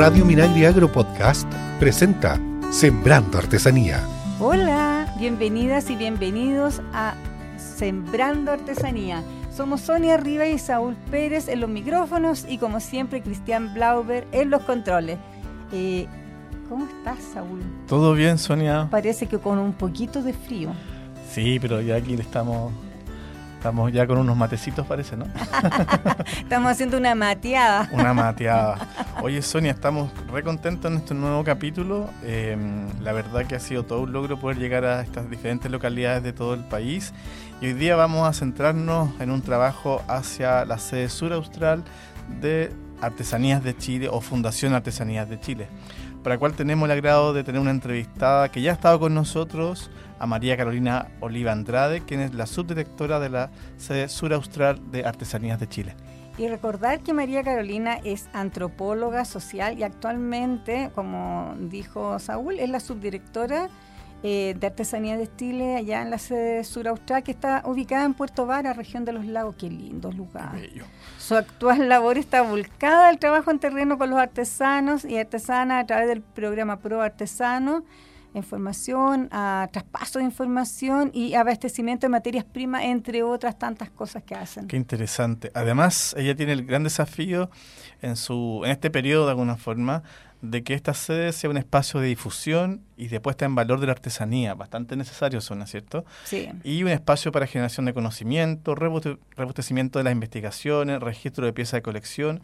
Radio 0.00 0.24
Minagri 0.24 0.64
Agro 0.64 0.90
Podcast 0.90 1.46
presenta 1.78 2.40
Sembrando 2.70 3.36
Artesanía. 3.36 4.02
Hola, 4.38 5.14
bienvenidas 5.18 5.90
y 5.90 5.96
bienvenidos 5.96 6.80
a 6.94 7.12
Sembrando 7.58 8.50
Artesanía. 8.50 9.22
Somos 9.54 9.82
Sonia 9.82 10.16
Riva 10.16 10.46
y 10.46 10.58
Saúl 10.58 10.96
Pérez 11.10 11.48
en 11.48 11.60
los 11.60 11.68
micrófonos 11.68 12.46
y 12.48 12.56
como 12.56 12.80
siempre 12.80 13.20
Cristian 13.20 13.74
Blauber 13.74 14.26
en 14.32 14.48
los 14.48 14.62
controles. 14.62 15.18
Eh, 15.70 16.06
¿Cómo 16.70 16.86
estás, 16.86 17.18
Saúl? 17.34 17.60
Todo 17.86 18.14
bien, 18.14 18.38
Sonia. 18.38 18.88
Parece 18.90 19.26
que 19.26 19.36
con 19.36 19.58
un 19.58 19.74
poquito 19.74 20.22
de 20.22 20.32
frío. 20.32 20.70
Sí, 21.30 21.58
pero 21.60 21.82
ya 21.82 21.96
aquí 21.96 22.14
estamos 22.14 22.72
Estamos 23.60 23.92
ya 23.92 24.06
con 24.06 24.16
unos 24.16 24.38
matecitos, 24.38 24.86
parece, 24.86 25.18
¿no? 25.18 25.26
estamos 26.38 26.72
haciendo 26.72 26.96
una 26.96 27.14
mateada. 27.14 27.90
Una 27.92 28.14
mateada. 28.14 28.88
Oye, 29.22 29.42
Sonia, 29.42 29.72
estamos 29.72 30.10
re 30.32 30.42
contentos 30.42 30.90
en 30.90 30.96
este 30.96 31.12
nuevo 31.12 31.44
capítulo. 31.44 32.08
Em, 32.24 32.88
la 33.02 33.12
verdad 33.12 33.44
que 33.46 33.56
ha 33.56 33.60
sido 33.60 33.82
todo 33.82 34.00
un 34.00 34.12
logro 34.12 34.40
poder 34.40 34.56
llegar 34.56 34.86
a 34.86 35.02
estas 35.02 35.28
diferentes 35.28 35.70
localidades 35.70 36.22
de 36.22 36.32
todo 36.32 36.54
el 36.54 36.64
país. 36.64 37.12
Y 37.60 37.66
hoy 37.66 37.74
día 37.74 37.96
vamos 37.96 38.26
a 38.26 38.32
centrarnos 38.32 39.10
en 39.20 39.30
un 39.30 39.42
trabajo 39.42 40.00
hacia 40.08 40.64
la 40.64 40.78
sede 40.78 41.10
sur 41.10 41.34
austral 41.34 41.84
de 42.40 42.72
Artesanías 43.02 43.62
de 43.62 43.76
Chile 43.76 44.08
o 44.10 44.22
Fundación 44.22 44.72
Artesanías 44.72 45.28
de 45.28 45.38
Chile, 45.38 45.68
para 46.22 46.34
la 46.34 46.38
cual 46.38 46.54
tenemos 46.54 46.86
el 46.86 46.92
agrado 46.92 47.32
de 47.32 47.44
tener 47.44 47.60
una 47.60 47.70
entrevistada 47.70 48.50
que 48.50 48.62
ya 48.62 48.72
ha 48.72 48.74
estado 48.74 49.00
con 49.00 49.14
nosotros 49.14 49.90
a 50.18 50.26
María 50.26 50.56
Carolina 50.56 51.08
Oliva 51.20 51.52
Andrade, 51.52 52.02
quien 52.02 52.20
es 52.20 52.34
la 52.34 52.46
subdirectora 52.46 53.20
de 53.20 53.30
la 53.30 53.50
sede 53.78 54.08
sur 54.08 54.32
austral 54.34 54.90
de 54.90 55.04
Artesanías 55.04 55.58
de 55.58 55.68
Chile. 55.68 55.94
Y 56.36 56.48
recordar 56.48 57.00
que 57.00 57.12
María 57.12 57.42
Carolina 57.42 57.98
es 58.04 58.28
antropóloga 58.32 59.24
social 59.24 59.78
y 59.78 59.82
actualmente, 59.82 60.90
como 60.94 61.54
dijo 61.58 62.18
Saúl, 62.18 62.58
es 62.60 62.70
la 62.70 62.80
subdirectora 62.80 63.68
eh, 64.22 64.54
de 64.58 64.66
Artesanías 64.66 65.18
de 65.18 65.34
Chile 65.36 65.76
allá 65.76 66.02
en 66.02 66.10
la 66.10 66.18
sede 66.18 66.64
sur 66.64 66.86
austral 66.88 67.22
que 67.22 67.30
está 67.30 67.62
ubicada 67.64 68.04
en 68.04 68.14
Puerto 68.14 68.46
Vara, 68.46 68.72
región 68.72 69.04
de 69.04 69.12
los 69.12 69.24
lagos. 69.24 69.56
Qué 69.56 69.70
lindo 69.70 70.12
lugar. 70.12 70.56
Su 71.18 71.36
actual 71.36 71.88
labor 71.88 72.18
está 72.18 72.42
volcada 72.42 73.08
al 73.08 73.18
trabajo 73.18 73.50
en 73.50 73.58
terreno 73.58 73.98
con 73.98 74.10
los 74.10 74.18
artesanos 74.18 75.04
y 75.04 75.18
artesanas 75.18 75.82
a 75.82 75.86
través 75.86 76.08
del 76.08 76.22
programa 76.22 76.78
Pro 76.78 77.00
Artesano 77.00 77.84
información, 78.34 79.28
a 79.32 79.68
traspaso 79.72 80.18
de 80.18 80.24
información 80.24 81.10
y 81.12 81.34
abastecimiento 81.34 82.06
de 82.06 82.10
materias 82.10 82.44
primas, 82.44 82.84
entre 82.84 83.22
otras 83.22 83.58
tantas 83.58 83.90
cosas 83.90 84.22
que 84.22 84.34
hacen. 84.34 84.68
Qué 84.68 84.76
interesante. 84.76 85.50
Además, 85.54 86.14
ella 86.16 86.34
tiene 86.36 86.52
el 86.52 86.64
gran 86.64 86.84
desafío 86.84 87.50
en, 88.02 88.16
su, 88.16 88.62
en 88.64 88.70
este 88.70 88.90
periodo, 88.90 89.24
de 89.24 89.30
alguna 89.32 89.56
forma, 89.56 90.02
de 90.42 90.62
que 90.64 90.74
esta 90.74 90.94
sede 90.94 91.32
sea 91.32 91.50
un 91.50 91.56
espacio 91.56 92.00
de 92.00 92.08
difusión 92.08 92.82
y 92.96 93.08
de 93.08 93.20
puesta 93.20 93.44
en 93.44 93.54
valor 93.54 93.80
de 93.80 93.86
la 93.86 93.92
artesanía, 93.92 94.54
bastante 94.54 94.96
necesario 94.96 95.40
suena, 95.40 95.66
¿cierto? 95.66 96.04
Sí. 96.24 96.48
Y 96.64 96.82
un 96.82 96.88
espacio 96.88 97.30
para 97.32 97.46
generación 97.46 97.86
de 97.86 97.92
conocimiento, 97.92 98.74
rebustecimiento 98.74 99.98
de 99.98 100.04
las 100.04 100.12
investigaciones, 100.12 101.00
registro 101.00 101.44
de 101.44 101.52
piezas 101.52 101.78
de 101.78 101.82
colección 101.82 102.40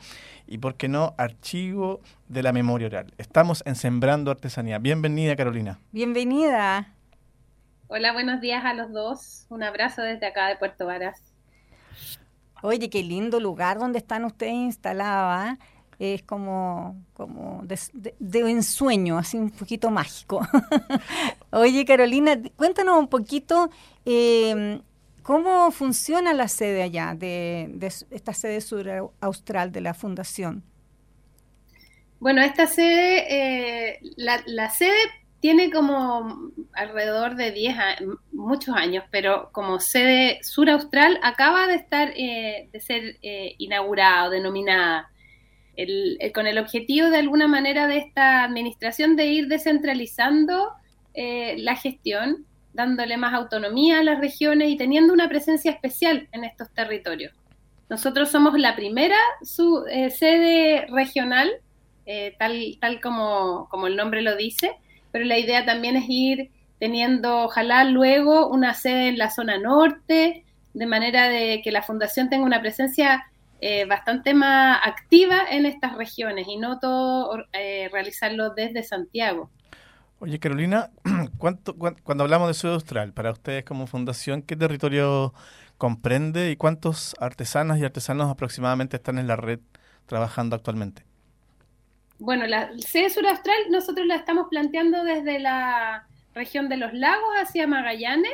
y, 0.46 0.58
¿por 0.58 0.74
qué 0.76 0.88
no?, 0.88 1.14
archivo 1.16 2.00
de 2.28 2.42
la 2.42 2.52
memoria 2.52 2.88
oral. 2.88 3.14
Estamos 3.18 3.62
en 3.66 3.74
Sembrando 3.76 4.30
Artesanía. 4.30 4.78
Bienvenida, 4.78 5.36
Carolina. 5.36 5.78
Bienvenida. 5.92 6.92
Hola, 7.88 8.12
buenos 8.12 8.40
días 8.40 8.64
a 8.64 8.74
los 8.74 8.92
dos. 8.92 9.46
Un 9.48 9.62
abrazo 9.62 10.02
desde 10.02 10.26
acá 10.26 10.48
de 10.48 10.56
Puerto 10.56 10.86
Varas. 10.86 11.22
Oye, 12.62 12.90
qué 12.90 13.02
lindo 13.02 13.38
lugar 13.38 13.78
donde 13.78 13.98
están 13.98 14.24
ustedes 14.24 14.54
instaladas. 14.54 15.50
¿ah? 15.52 15.58
Es 15.98 16.22
como, 16.22 17.02
como 17.14 17.62
de, 17.64 18.40
ensueño, 18.50 19.18
así 19.18 19.36
un 19.36 19.50
poquito 19.50 19.90
mágico. 19.90 20.46
Oye, 21.50 21.84
Carolina, 21.84 22.38
cuéntanos 22.56 22.98
un 22.98 23.08
poquito 23.08 23.70
em, 24.04 24.80
cómo 25.22 25.70
funciona 25.70 26.34
la 26.34 26.48
sede 26.48 26.82
allá, 26.82 27.14
de, 27.14 27.76
esta 28.10 28.34
sede 28.34 28.60
sur 28.60 28.86
austral 29.20 29.72
de 29.72 29.80
la 29.80 29.94
Fundación. 29.94 30.62
Bueno, 32.18 32.42
esta 32.42 32.66
sede, 32.66 33.92
eh, 33.94 34.00
la, 34.16 34.70
sede 34.70 34.96
tiene 35.40 35.70
como 35.70 36.50
alrededor 36.72 37.36
de 37.36 37.52
10 37.52 37.76
muchos 38.32 38.74
años, 38.74 39.04
pero 39.10 39.50
como 39.52 39.80
sede 39.80 40.42
sur 40.42 40.68
austral 40.68 41.18
acaba 41.22 41.66
de 41.66 41.74
estar, 41.74 42.12
eh, 42.16 42.68
de 42.72 42.80
ser 42.80 43.18
eh, 43.22 43.54
inaugurada 43.58 44.28
o 44.28 44.30
denominada 44.30 45.10
con 46.34 46.46
el 46.46 46.58
objetivo 46.58 47.08
de 47.10 47.18
alguna 47.18 47.48
manera 47.48 47.86
de 47.86 47.98
esta 47.98 48.44
administración 48.44 49.16
de 49.16 49.26
ir 49.26 49.48
descentralizando 49.48 50.72
eh, 51.14 51.56
la 51.58 51.76
gestión, 51.76 52.46
dándole 52.72 53.16
más 53.16 53.34
autonomía 53.34 54.00
a 54.00 54.02
las 54.02 54.20
regiones 54.20 54.70
y 54.70 54.76
teniendo 54.76 55.12
una 55.12 55.28
presencia 55.28 55.70
especial 55.70 56.28
en 56.32 56.44
estos 56.44 56.70
territorios. 56.70 57.32
Nosotros 57.88 58.30
somos 58.30 58.58
la 58.58 58.74
primera 58.74 59.16
su, 59.42 59.84
eh, 59.90 60.10
sede 60.10 60.86
regional, 60.90 61.50
eh, 62.04 62.34
tal, 62.38 62.76
tal 62.80 63.00
como, 63.00 63.68
como 63.70 63.86
el 63.86 63.96
nombre 63.96 64.22
lo 64.22 64.36
dice, 64.36 64.72
pero 65.10 65.24
la 65.24 65.38
idea 65.38 65.64
también 65.64 65.96
es 65.96 66.04
ir 66.08 66.50
teniendo, 66.78 67.44
ojalá 67.44 67.84
luego, 67.84 68.48
una 68.48 68.74
sede 68.74 69.08
en 69.08 69.18
la 69.18 69.30
zona 69.30 69.58
norte, 69.58 70.44
de 70.74 70.86
manera 70.86 71.28
de 71.28 71.62
que 71.62 71.72
la 71.72 71.82
fundación 71.82 72.28
tenga 72.28 72.44
una 72.44 72.60
presencia 72.60 73.24
eh, 73.60 73.84
bastante 73.86 74.34
más 74.34 74.80
activa 74.84 75.44
en 75.50 75.66
estas 75.66 75.96
regiones 75.96 76.46
y 76.48 76.56
no 76.56 76.78
todo 76.78 77.44
eh, 77.52 77.88
realizarlo 77.92 78.50
desde 78.50 78.82
Santiago. 78.82 79.50
Oye, 80.18 80.38
Carolina, 80.38 80.90
¿cuánto, 81.38 81.76
cuando 81.76 82.24
hablamos 82.24 82.48
de 82.48 82.54
Ciudad 82.54 82.74
Austral, 82.74 83.12
para 83.12 83.32
ustedes 83.32 83.64
como 83.64 83.86
fundación, 83.86 84.42
¿qué 84.42 84.56
territorio 84.56 85.34
comprende 85.78 86.50
y 86.50 86.56
cuántos 86.56 87.14
artesanas 87.20 87.78
y 87.78 87.84
artesanos 87.84 88.30
aproximadamente 88.30 88.96
están 88.96 89.18
en 89.18 89.26
la 89.26 89.36
red 89.36 89.60
trabajando 90.06 90.56
actualmente? 90.56 91.04
Bueno, 92.18 92.46
la 92.46 92.70
sede 92.78 93.10
Sur 93.10 93.26
Austral 93.26 93.56
nosotros 93.70 94.06
la 94.06 94.16
estamos 94.16 94.46
planteando 94.48 95.04
desde 95.04 95.38
la 95.38 96.06
región 96.34 96.68
de 96.68 96.78
los 96.78 96.94
lagos 96.94 97.28
hacia 97.38 97.66
Magallanes. 97.66 98.32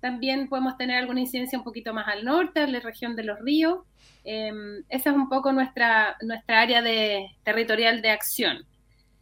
También 0.00 0.48
podemos 0.48 0.76
tener 0.76 0.96
alguna 0.96 1.20
incidencia 1.20 1.58
un 1.58 1.64
poquito 1.64 1.92
más 1.92 2.08
al 2.08 2.24
norte, 2.24 2.62
en 2.62 2.72
la 2.72 2.80
región 2.80 3.16
de 3.16 3.24
los 3.24 3.38
ríos. 3.40 3.80
Em, 4.24 4.82
esa 4.88 5.10
es 5.10 5.16
un 5.16 5.28
poco 5.28 5.52
nuestra, 5.52 6.16
nuestra 6.22 6.60
área 6.60 6.82
de, 6.82 7.26
territorial 7.42 8.02
de 8.02 8.10
acción. 8.10 8.66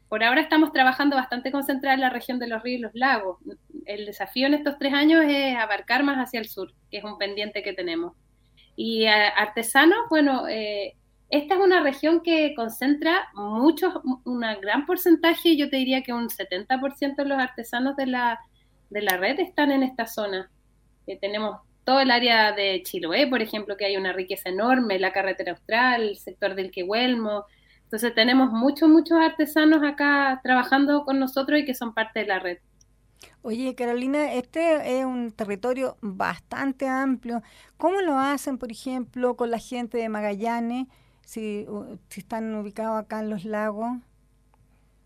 Por 0.09 0.25
ahora 0.25 0.41
estamos 0.41 0.72
trabajando 0.72 1.17
bastante 1.17 1.53
concentrada 1.53 1.94
en 1.94 2.00
la 2.00 2.11
región 2.11 2.38
de 2.38 2.49
los 2.49 2.62
ríos 2.62 2.78
y 2.78 2.83
los 2.83 2.94
lagos. 2.94 3.38
El 3.84 4.06
desafío 4.06 4.47
en 4.47 4.55
estos 4.55 4.78
tres 4.78 4.94
años 4.94 5.25
es 5.27 5.56
abarcar 5.56 6.03
más 6.03 6.17
hacia 6.17 6.41
el 6.41 6.49
sur, 6.49 6.72
que 6.91 6.99
es 6.99 7.05
un 7.05 7.19
pendiente 7.19 7.62
que 7.62 7.75
tenemos. 7.75 8.15
Y 8.75 9.06
artesanos, 9.06 9.99
bueno, 10.09 10.49
eh, 10.49 10.94
esta 11.31 11.55
es 11.55 11.61
una 11.61 11.83
región 11.83 12.22
que 12.22 12.55
concentra 12.55 13.28
muchos, 13.34 13.94
un 14.25 14.41
gran 14.62 14.87
porcentaje, 14.87 15.56
yo 15.56 15.69
te 15.69 15.77
diría 15.77 16.03
que 16.03 16.12
un 16.12 16.28
70% 16.31 17.17
de 17.17 17.25
los 17.25 17.38
artesanos 17.38 17.97
de 17.97 18.06
la, 18.06 18.41
de 18.88 19.03
la 19.03 19.17
red 19.19 19.38
están 19.41 19.71
en 19.71 19.83
esta 19.83 20.06
zona. 20.06 20.50
Eh, 21.08 21.19
tenemos 21.19 21.60
todo 21.84 22.00
el 22.00 22.10
área 22.10 22.52
de 22.52 22.82
Chiloé, 22.84 23.26
por 23.26 23.41
ejemplo, 23.41 23.76
que 23.76 23.86
hay 23.86 23.96
una 23.96 24.12
riqueza 24.12 24.50
enorme, 24.50 24.98
la 24.98 25.12
carretera 25.12 25.52
austral, 25.52 26.02
el 26.02 26.16
sector 26.16 26.54
del 26.54 26.70
Quehuelmo. 26.70 27.46
Entonces 27.84 28.14
tenemos 28.14 28.52
muchos, 28.52 28.91
muchos 28.91 29.19
artesanos 29.19 29.82
acá 29.82 30.38
trabajando 30.42 31.04
con 31.06 31.19
nosotros 31.19 31.58
y 31.58 31.64
que 31.64 31.74
son 31.74 31.94
parte 31.94 32.20
de 32.20 32.26
la 32.26 32.38
red. 32.38 32.58
Oye, 33.41 33.74
Carolina, 33.74 34.34
este 34.34 34.98
es 34.98 35.06
un 35.06 35.32
territorio 35.32 35.96
bastante 36.02 36.86
amplio. 36.86 37.42
¿Cómo 37.78 38.02
lo 38.02 38.19
hacen, 38.19 38.58
por 38.58 38.70
ejemplo, 38.70 39.36
con 39.36 39.50
la 39.50 39.58
gente 39.58 39.96
de 39.96 40.10
Magallanes, 40.10 40.88
si, 41.25 41.66
si 42.10 42.20
están 42.20 42.54
ubicados 42.54 43.00
acá 43.02 43.20
en 43.20 43.30
los 43.30 43.46
lagos? 43.46 43.96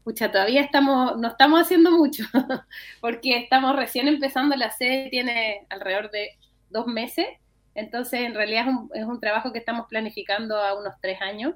Pucha, 0.05 0.33
todavía 0.33 0.63
estamos, 0.63 1.17
no 1.19 1.29
estamos 1.29 1.61
haciendo 1.61 1.93
mucho, 1.93 2.25
porque 3.01 3.37
estamos 3.37 3.77
recién 3.77 4.09
empezando, 4.09 4.57
la 4.57 4.71
sede 4.71 5.09
tiene 5.11 5.65
alrededor 5.69 6.11
de 6.11 6.31
dos 6.71 6.87
meses. 6.87 7.27
Entonces, 7.75 8.21
en 8.21 8.35
realidad 8.35 8.67
es 8.95 9.05
un, 9.05 9.21
trabajo 9.21 9.53
que 9.53 9.59
estamos 9.59 9.87
planificando 9.89 10.57
a 10.59 10.79
unos 10.79 10.95
tres 11.01 11.21
años. 11.23 11.55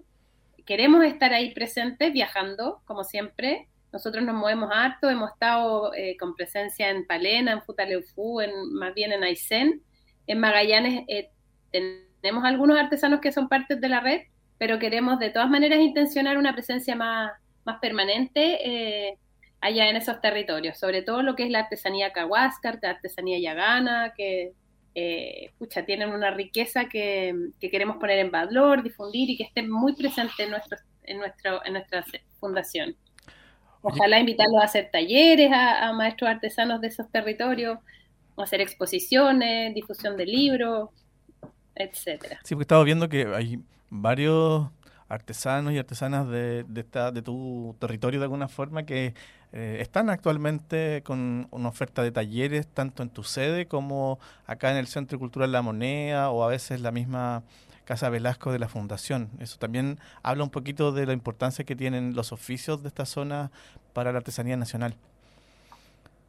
Queremos 0.64 1.04
estar 1.04 1.32
ahí 1.34 1.52
presentes, 1.52 2.12
viajando, 2.12 2.80
como 2.84 3.04
siempre. 3.04 3.68
Nosotros 3.92 4.24
nos 4.24 4.34
movemos 4.34 4.70
harto, 4.72 5.10
hemos 5.10 5.32
estado 5.32 5.92
eh, 5.94 6.16
con 6.18 6.34
presencia 6.34 6.90
en 6.90 7.06
Palena, 7.06 7.52
en 7.52 7.62
Futaleufú, 7.62 8.40
en, 8.40 8.72
más 8.74 8.94
bien 8.94 9.12
en 9.12 9.24
Aysén. 9.24 9.82
En 10.26 10.40
Magallanes 10.40 11.04
eh, 11.08 11.30
tenemos 12.20 12.44
algunos 12.44 12.78
artesanos 12.78 13.20
que 13.20 13.32
son 13.32 13.48
parte 13.48 13.76
de 13.76 13.88
la 13.88 14.00
red, 14.00 14.22
pero 14.58 14.78
queremos 14.78 15.18
de 15.18 15.30
todas 15.30 15.48
maneras 15.48 15.80
intencionar 15.80 16.38
una 16.38 16.52
presencia 16.52 16.96
más, 16.96 17.32
más 17.66 17.78
permanente 17.80 18.58
eh, 18.64 19.18
allá 19.60 19.90
en 19.90 19.96
esos 19.96 20.20
territorios, 20.20 20.78
sobre 20.78 21.02
todo 21.02 21.22
lo 21.22 21.34
que 21.34 21.44
es 21.44 21.50
la 21.50 21.60
artesanía 21.60 22.12
cahuáscar, 22.12 22.78
la 22.80 22.90
artesanía 22.90 23.38
yagana, 23.38 24.14
que 24.16 24.52
eh, 24.94 25.50
tienen 25.84 26.10
una 26.10 26.30
riqueza 26.30 26.88
que, 26.88 27.50
queremos 27.60 27.96
poner 27.98 28.18
en 28.20 28.30
valor, 28.30 28.82
difundir 28.82 29.28
y 29.28 29.36
que 29.36 29.44
esté 29.44 29.62
muy 29.62 29.94
presente 29.94 30.44
en 30.44 30.54
en, 31.04 31.18
nuestro, 31.18 31.64
en 31.64 31.72
nuestra 31.74 32.04
fundación. 32.40 32.96
Ojalá 33.82 34.18
invitarlos 34.18 34.60
a 34.60 34.64
hacer 34.64 34.90
talleres 34.90 35.50
a, 35.52 35.92
maestros 35.92 36.30
artesanos 36.30 36.80
de 36.80 36.88
esos 36.88 37.10
territorios, 37.10 37.78
hacer 38.36 38.60
exposiciones, 38.60 39.74
difusión 39.74 40.16
de 40.16 40.26
libros, 40.26 40.90
etcétera. 41.74 42.40
Sí, 42.42 42.54
porque 42.54 42.62
estaba 42.62 42.84
viendo 42.84 43.08
que 43.08 43.26
hay 43.26 43.60
varios 43.90 44.68
artesanos 45.08 45.72
y 45.72 45.78
artesanas 45.78 46.28
de, 46.28 46.64
de, 46.64 46.80
esta, 46.80 47.12
de 47.12 47.22
tu 47.22 47.76
territorio 47.78 48.20
de 48.20 48.24
alguna 48.24 48.48
forma 48.48 48.84
que 48.84 49.14
eh, 49.52 49.78
están 49.80 50.10
actualmente 50.10 51.02
con 51.04 51.48
una 51.50 51.68
oferta 51.68 52.02
de 52.02 52.12
talleres 52.12 52.66
tanto 52.66 53.02
en 53.02 53.10
tu 53.10 53.22
sede 53.22 53.66
como 53.66 54.18
acá 54.46 54.70
en 54.70 54.76
el 54.76 54.86
Centro 54.86 55.18
Cultural 55.18 55.52
La 55.52 55.62
Moneda 55.62 56.30
o 56.30 56.42
a 56.44 56.48
veces 56.48 56.80
la 56.80 56.90
misma 56.90 57.42
Casa 57.84 58.10
Velasco 58.10 58.52
de 58.52 58.58
la 58.58 58.68
Fundación. 58.68 59.30
Eso 59.38 59.58
también 59.58 59.98
habla 60.22 60.42
un 60.42 60.50
poquito 60.50 60.92
de 60.92 61.06
la 61.06 61.12
importancia 61.12 61.64
que 61.64 61.76
tienen 61.76 62.14
los 62.14 62.32
oficios 62.32 62.82
de 62.82 62.88
esta 62.88 63.06
zona 63.06 63.50
para 63.92 64.12
la 64.12 64.18
artesanía 64.18 64.56
nacional. 64.56 64.96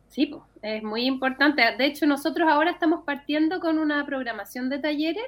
Sí, 0.09 0.33
es 0.61 0.83
muy 0.83 1.05
importante. 1.05 1.63
De 1.77 1.85
hecho, 1.85 2.05
nosotros 2.05 2.47
ahora 2.49 2.71
estamos 2.71 3.03
partiendo 3.03 3.59
con 3.59 3.77
una 3.79 4.05
programación 4.05 4.69
de 4.69 4.79
talleres. 4.79 5.25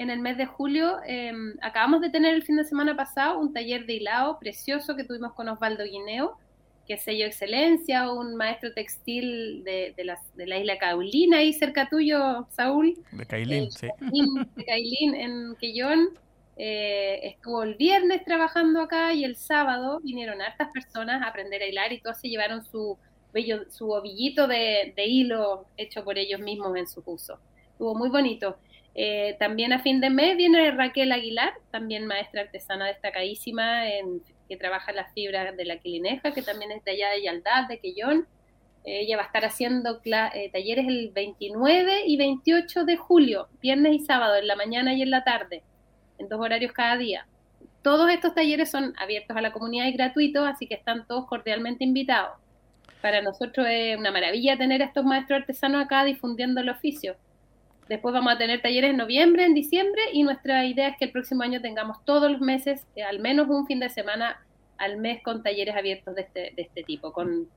En 0.00 0.08
el 0.08 0.18
mes 0.18 0.38
de 0.38 0.46
julio 0.46 0.96
em, 1.04 1.58
acabamos 1.60 2.00
de 2.00 2.08
tener 2.08 2.34
el 2.34 2.42
fin 2.42 2.56
de 2.56 2.64
semana 2.64 2.96
pasado 2.96 3.38
un 3.38 3.52
taller 3.52 3.84
de 3.84 3.96
hilado 3.96 4.38
precioso 4.38 4.96
que 4.96 5.04
tuvimos 5.04 5.34
con 5.34 5.46
Osvaldo 5.46 5.84
Guineo 5.84 6.38
que 6.86 6.94
es 6.94 7.02
sello 7.02 7.26
excelencia, 7.26 8.10
un 8.10 8.34
maestro 8.34 8.72
textil 8.72 9.62
de, 9.62 9.92
de, 9.94 10.04
la, 10.04 10.18
de 10.36 10.46
la 10.46 10.58
isla 10.58 10.78
Caulín, 10.78 11.34
ahí 11.34 11.52
cerca 11.52 11.86
tuyo, 11.86 12.48
Saúl. 12.50 12.94
De 13.12 13.26
Cailín, 13.26 13.64
eh, 13.64 13.70
sí. 13.70 13.88
De 14.56 14.64
Cailín, 14.64 15.14
en 15.14 15.54
Quillón. 15.56 16.18
Eh, 16.56 17.20
estuvo 17.22 17.62
el 17.62 17.74
viernes 17.74 18.24
trabajando 18.24 18.80
acá 18.80 19.12
y 19.12 19.24
el 19.24 19.36
sábado 19.36 20.00
vinieron 20.02 20.40
hartas 20.40 20.70
personas 20.70 21.22
a 21.22 21.28
aprender 21.28 21.62
a 21.62 21.66
hilar 21.66 21.92
y 21.92 22.00
todos 22.00 22.18
se 22.18 22.28
llevaron 22.28 22.64
su, 22.64 22.96
bello, 23.34 23.70
su 23.70 23.90
ovillito 23.90 24.48
de, 24.48 24.94
de 24.96 25.06
hilo 25.06 25.66
hecho 25.76 26.02
por 26.02 26.16
ellos 26.16 26.40
mismos 26.40 26.74
en 26.76 26.88
su 26.88 27.02
uso. 27.04 27.38
Estuvo 27.72 27.94
muy 27.94 28.08
bonito. 28.08 28.56
Eh, 28.94 29.36
también 29.38 29.72
a 29.72 29.78
fin 29.78 30.00
de 30.00 30.10
mes 30.10 30.36
viene 30.36 30.70
Raquel 30.72 31.12
Aguilar, 31.12 31.54
también 31.70 32.06
maestra 32.06 32.42
artesana 32.42 32.86
destacadísima 32.86 33.88
en 33.88 34.22
que 34.48 34.56
trabaja 34.56 34.92
las 34.92 35.12
fibras 35.14 35.56
de 35.56 35.64
la 35.64 35.78
quilineja, 35.78 36.32
que 36.32 36.42
también 36.42 36.72
es 36.72 36.84
de 36.84 36.90
allá 36.90 37.10
de 37.10 37.22
Yaldad, 37.22 37.68
de 37.68 37.78
Quellón. 37.78 38.26
ella 38.84 39.16
va 39.16 39.22
a 39.22 39.26
estar 39.26 39.44
haciendo 39.44 40.00
eh, 40.04 40.50
talleres 40.52 40.88
el 40.88 41.10
29 41.14 42.02
y 42.06 42.16
28 42.16 42.84
de 42.84 42.96
julio, 42.96 43.48
viernes 43.62 43.94
y 43.94 43.98
sábado, 44.00 44.36
en 44.36 44.48
la 44.48 44.56
mañana 44.56 44.92
y 44.92 45.02
en 45.02 45.10
la 45.10 45.22
tarde, 45.22 45.62
en 46.18 46.28
dos 46.28 46.40
horarios 46.40 46.72
cada 46.72 46.96
día. 46.96 47.26
Todos 47.82 48.10
estos 48.10 48.34
talleres 48.34 48.70
son 48.70 48.92
abiertos 48.98 49.36
a 49.36 49.40
la 49.40 49.52
comunidad 49.52 49.86
y 49.86 49.92
gratuitos, 49.92 50.46
así 50.46 50.66
que 50.66 50.74
están 50.74 51.06
todos 51.06 51.26
cordialmente 51.26 51.84
invitados. 51.84 52.36
Para 53.00 53.22
nosotros 53.22 53.66
es 53.70 53.96
una 53.96 54.10
maravilla 54.10 54.58
tener 54.58 54.82
a 54.82 54.86
estos 54.86 55.04
maestros 55.04 55.40
artesanos 55.40 55.84
acá 55.84 56.04
difundiendo 56.04 56.60
el 56.60 56.68
oficio. 56.68 57.16
Después 57.90 58.12
vamos 58.14 58.32
a 58.32 58.38
tener 58.38 58.62
talleres 58.62 58.90
en 58.90 58.98
noviembre, 58.98 59.44
en 59.44 59.52
diciembre 59.52 60.00
y 60.12 60.22
nuestra 60.22 60.64
idea 60.64 60.86
es 60.86 60.96
que 60.96 61.06
el 61.06 61.10
próximo 61.10 61.42
año 61.42 61.60
tengamos 61.60 62.04
todos 62.04 62.30
los 62.30 62.40
meses, 62.40 62.86
eh, 62.94 63.02
al 63.02 63.18
menos 63.18 63.48
un 63.48 63.66
fin 63.66 63.80
de 63.80 63.88
semana 63.88 64.46
al 64.78 64.98
mes 64.98 65.20
con 65.24 65.42
talleres 65.42 65.74
abiertos 65.74 66.14
de 66.14 66.22
este, 66.22 66.52
de 66.54 66.62
este 66.62 66.84
tipo, 66.84 67.12
con 67.12 67.48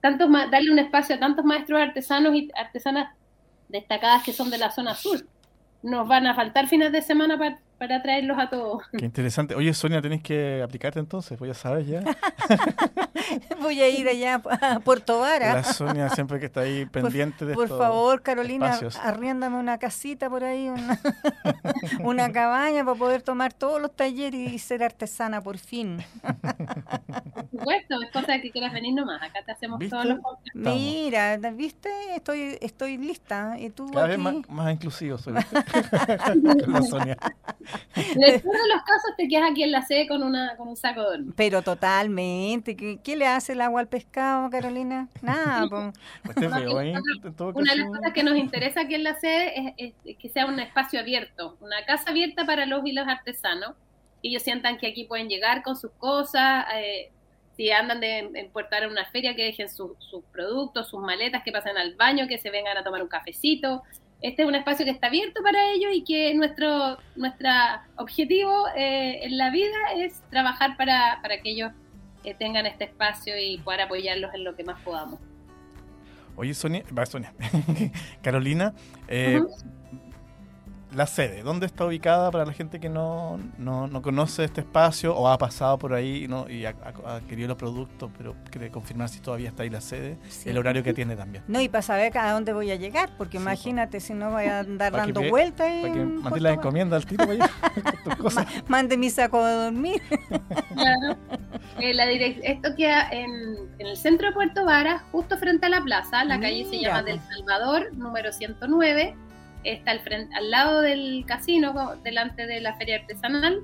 tantos, 0.00 0.28
darle 0.50 0.72
un 0.72 0.80
espacio 0.80 1.14
a 1.14 1.20
tantos 1.20 1.44
maestros 1.44 1.80
artesanos 1.80 2.34
y 2.34 2.50
artesanas 2.56 3.14
destacadas 3.68 4.24
que 4.24 4.32
son 4.32 4.50
de 4.50 4.58
la 4.58 4.72
zona 4.72 4.96
sur. 4.96 5.24
Nos 5.84 6.08
van 6.08 6.26
a 6.26 6.34
faltar 6.34 6.66
fines 6.66 6.90
de 6.90 7.00
semana 7.00 7.38
para 7.38 7.60
para 7.78 8.02
traerlos 8.02 8.38
a 8.38 8.48
todos. 8.48 8.82
Qué 8.96 9.04
interesante. 9.04 9.54
Oye, 9.54 9.72
Sonia, 9.74 10.00
tenés 10.00 10.22
que 10.22 10.62
aplicarte 10.62 11.00
entonces, 11.00 11.38
voy 11.38 11.50
a 11.50 11.54
saber 11.54 11.84
ya. 11.84 12.02
voy 13.60 13.80
a 13.80 13.88
ir 13.88 14.08
allá 14.08 14.40
a 14.60 14.80
Puerto 14.80 15.20
Vara. 15.20 15.54
La 15.54 15.64
Sonia 15.64 16.08
siempre 16.10 16.38
que 16.38 16.46
está 16.46 16.60
ahí 16.60 16.86
pendiente 16.86 17.44
de 17.44 17.54
Por 17.54 17.68
favor, 17.68 18.22
Carolina, 18.22 18.78
arriéndame 19.02 19.56
una 19.56 19.78
casita 19.78 20.30
por 20.30 20.44
ahí, 20.44 20.68
una, 20.68 20.98
una 22.04 22.32
cabaña 22.32 22.84
para 22.84 22.98
poder 22.98 23.22
tomar 23.22 23.52
todos 23.52 23.80
los 23.80 23.94
talleres 23.94 24.52
y 24.52 24.58
ser 24.58 24.82
artesana 24.82 25.40
por 25.40 25.58
fin. 25.58 26.04
Por 26.22 27.50
supuesto, 27.50 28.02
es 28.02 28.10
cosa 28.10 28.32
de 28.32 28.42
que 28.42 28.50
quieras 28.50 28.72
venir 28.72 28.94
nomás. 28.94 29.22
Acá 29.22 29.40
te 29.44 29.52
hacemos 29.52 29.80
todos 29.88 30.06
los 30.06 30.18
Mira, 30.54 31.36
¿viste? 31.52 31.90
Estoy, 32.14 32.58
estoy 32.60 32.98
lista. 32.98 33.56
¿Y 33.58 33.70
tú 33.70 33.90
Cada 33.90 34.06
vez 34.06 34.18
más, 34.18 34.34
más 34.48 34.72
inclusivo 34.72 35.18
soy. 35.18 35.34
la 36.66 36.82
Sonia. 36.82 37.16
En 37.96 38.40
todos 38.40 38.68
los 38.72 38.82
casos 38.82 39.16
te 39.16 39.28
quedas 39.28 39.50
aquí 39.50 39.62
en 39.62 39.72
la 39.72 39.82
sede 39.82 40.06
con, 40.08 40.22
una, 40.22 40.56
con 40.56 40.68
un 40.68 40.76
saco 40.76 41.10
de 41.10 41.24
Pero 41.36 41.62
totalmente. 41.62 42.76
¿Qué, 42.76 42.98
¿Qué, 43.02 43.16
le 43.16 43.26
hace 43.26 43.52
el 43.52 43.60
agua 43.60 43.80
al 43.80 43.88
pescado, 43.88 44.50
Carolina? 44.50 45.08
Nada. 45.22 45.68
Pues 46.24 46.36
una 46.36 47.72
de 47.72 47.78
las 47.78 47.88
cosas 47.88 48.12
que 48.12 48.22
nos 48.22 48.36
interesa 48.36 48.82
aquí 48.82 48.94
en 48.94 49.04
la 49.04 49.18
sede 49.18 49.74
es, 49.76 49.94
que 50.18 50.28
sea 50.28 50.46
un 50.46 50.58
espacio 50.60 51.00
abierto, 51.00 51.56
una 51.60 51.84
casa 51.86 52.10
abierta 52.10 52.44
para 52.44 52.66
los 52.66 52.84
y 52.86 52.92
los 52.92 53.06
artesanos. 53.06 53.74
Que 54.22 54.28
ellos 54.28 54.42
sientan 54.42 54.78
que 54.78 54.86
aquí 54.86 55.04
pueden 55.04 55.28
llegar 55.28 55.62
con 55.62 55.76
sus 55.76 55.90
cosas. 55.92 56.66
Eh, 56.76 57.10
si 57.56 57.70
andan 57.70 58.00
de, 58.00 58.18
en 58.18 58.50
Puerto 58.50 58.74
a 58.74 58.88
una 58.88 59.04
feria, 59.06 59.36
que 59.36 59.44
dejen 59.44 59.68
sus 59.68 59.92
productos, 60.32 60.88
sus 60.88 61.00
maletas, 61.00 61.42
que 61.44 61.52
pasen 61.52 61.76
al 61.76 61.94
baño, 61.94 62.26
que 62.26 62.38
se 62.38 62.50
vengan 62.50 62.76
a 62.76 62.82
tomar 62.82 63.02
un 63.02 63.08
cafecito 63.08 63.82
este 64.20 64.42
es 64.42 64.48
un 64.48 64.54
espacio 64.54 64.84
que 64.84 64.90
está 64.90 65.08
abierto 65.08 65.42
para 65.42 65.72
ellos 65.72 65.90
y 65.92 66.02
que 66.02 66.34
nuestro 66.34 66.98
nuestra 67.16 67.86
objetivo 67.96 68.68
eh, 68.76 69.20
en 69.22 69.36
la 69.36 69.50
vida 69.50 69.76
es 69.96 70.22
trabajar 70.30 70.76
para, 70.76 71.18
para 71.22 71.40
que 71.40 71.50
ellos 71.50 71.72
eh, 72.24 72.34
tengan 72.38 72.64
este 72.66 72.84
espacio 72.84 73.34
y 73.38 73.58
poder 73.58 73.82
apoyarlos 73.82 74.32
en 74.34 74.44
lo 74.44 74.56
que 74.56 74.64
más 74.64 74.80
podamos. 74.80 75.20
Oye, 76.36 76.54
Sonia, 76.54 76.82
va 76.96 77.06
Sonia, 77.06 77.32
Carolina, 78.22 78.74
eh, 79.08 79.40
la 80.94 81.06
sede, 81.06 81.42
¿dónde 81.42 81.66
está 81.66 81.84
ubicada 81.84 82.30
para 82.30 82.44
la 82.44 82.52
gente 82.52 82.80
que 82.80 82.88
no, 82.88 83.38
no, 83.58 84.02
conoce 84.02 84.44
este 84.44 84.60
espacio 84.60 85.16
o 85.16 85.28
ha 85.28 85.38
pasado 85.38 85.78
por 85.78 85.92
ahí 85.92 86.26
¿no? 86.28 86.48
y 86.48 86.64
ha, 86.66 86.74
adquirido 87.06 87.48
los 87.48 87.56
productos, 87.56 88.10
pero 88.16 88.36
quiere 88.50 88.70
confirmar 88.70 89.08
si 89.08 89.20
todavía 89.20 89.48
está 89.48 89.64
ahí 89.64 89.70
la 89.70 89.80
sede, 89.80 90.18
el 90.44 90.58
horario 90.58 90.82
que 90.82 90.94
tiene 90.94 91.16
también? 91.16 91.44
No, 91.48 91.60
y 91.60 91.68
para 91.68 91.82
saber 91.82 92.16
a 92.16 92.32
dónde 92.32 92.52
voy 92.52 92.70
a 92.70 92.76
llegar, 92.76 93.10
porque 93.18 93.36
imagínate 93.38 94.00
si 94.00 94.14
no 94.14 94.30
voy 94.30 94.44
a 94.44 94.60
andar 94.60 94.92
dando 94.92 95.22
vueltas. 95.28 95.68
Para 95.82 95.92
que 95.94 96.04
mande 96.04 96.40
la 96.40 96.52
encomienda 96.52 96.96
al 96.96 97.06
tipo 97.06 97.24
Mande 98.68 98.96
mi 98.96 99.10
saco 99.10 99.44
de 99.44 99.52
dormir. 99.52 100.02
claro. 100.74 101.18
Eh, 101.78 102.40
esto 102.44 102.74
queda 102.76 103.08
en, 103.10 103.30
en, 103.78 103.86
el 103.86 103.96
centro 103.96 104.28
de 104.28 104.34
Puerto 104.34 104.64
Varas, 104.64 105.02
justo 105.10 105.36
frente 105.38 105.66
a 105.66 105.68
la 105.68 105.82
plaza. 105.82 106.24
La 106.24 106.38
calle 106.38 106.66
se 106.68 106.80
llama 106.80 107.02
Del 107.02 107.20
Salvador, 107.20 107.92
número 107.94 108.32
109 108.32 109.16
está 109.64 109.90
al, 109.92 110.00
frente, 110.00 110.34
al 110.34 110.50
lado 110.50 110.80
del 110.80 111.24
casino, 111.26 111.74
delante 112.02 112.46
de 112.46 112.60
la 112.60 112.74
feria 112.76 112.96
artesanal. 112.96 113.60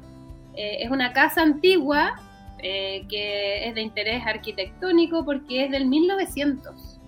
Eh, 0.55 0.79
es 0.81 0.91
una 0.91 1.13
casa 1.13 1.43
antigua 1.43 2.21
eh, 2.59 3.07
que 3.09 3.69
es 3.69 3.75
de 3.75 3.81
interés 3.81 4.27
arquitectónico 4.27 5.25
porque 5.25 5.65
es 5.65 5.71
del 5.71 5.87
1900. 5.87 7.01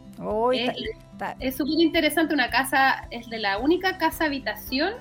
es 1.40 1.56
súper 1.56 1.80
interesante, 1.80 2.32
una 2.32 2.50
casa, 2.50 3.06
es 3.10 3.28
de 3.28 3.38
la 3.38 3.58
única 3.58 3.98
casa 3.98 4.24
habitación 4.26 4.94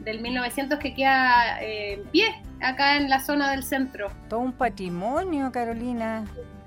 del 0.00 0.20
1900 0.20 0.78
que 0.78 0.94
queda 0.94 1.62
eh, 1.62 1.94
en 1.94 2.04
pie 2.08 2.24
acá 2.60 2.96
en 2.96 3.08
la 3.08 3.20
zona 3.20 3.50
del 3.50 3.62
centro. 3.62 4.10
Todo 4.28 4.40
un 4.40 4.52
patrimonio, 4.52 5.52
Carolina. 5.52 6.24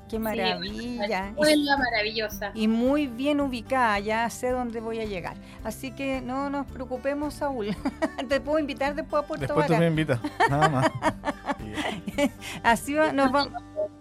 Qué 0.09 0.19
maravilla. 0.19 1.29
Escuela 1.29 1.77
maravillosa. 1.77 2.51
Y 2.53 2.67
muy 2.67 3.07
bien 3.07 3.41
ubicada, 3.41 3.99
ya 3.99 4.29
sé 4.29 4.51
dónde 4.51 4.79
voy 4.79 4.99
a 4.99 5.05
llegar. 5.05 5.35
Así 5.63 5.91
que 5.91 6.21
no 6.21 6.49
nos 6.49 6.67
preocupemos, 6.67 7.33
Saúl. 7.33 7.75
Te 8.29 8.39
puedo 8.39 8.59
invitar 8.59 8.93
después 8.93 9.23
a 9.23 9.27
Puerto 9.27 9.45
Después 9.45 9.67
tú 9.67 9.75
me 9.75 9.87
invitas, 9.87 10.19
nada 10.49 10.69
más. 10.69 10.91
Así 12.63 12.93
nos, 12.93 13.31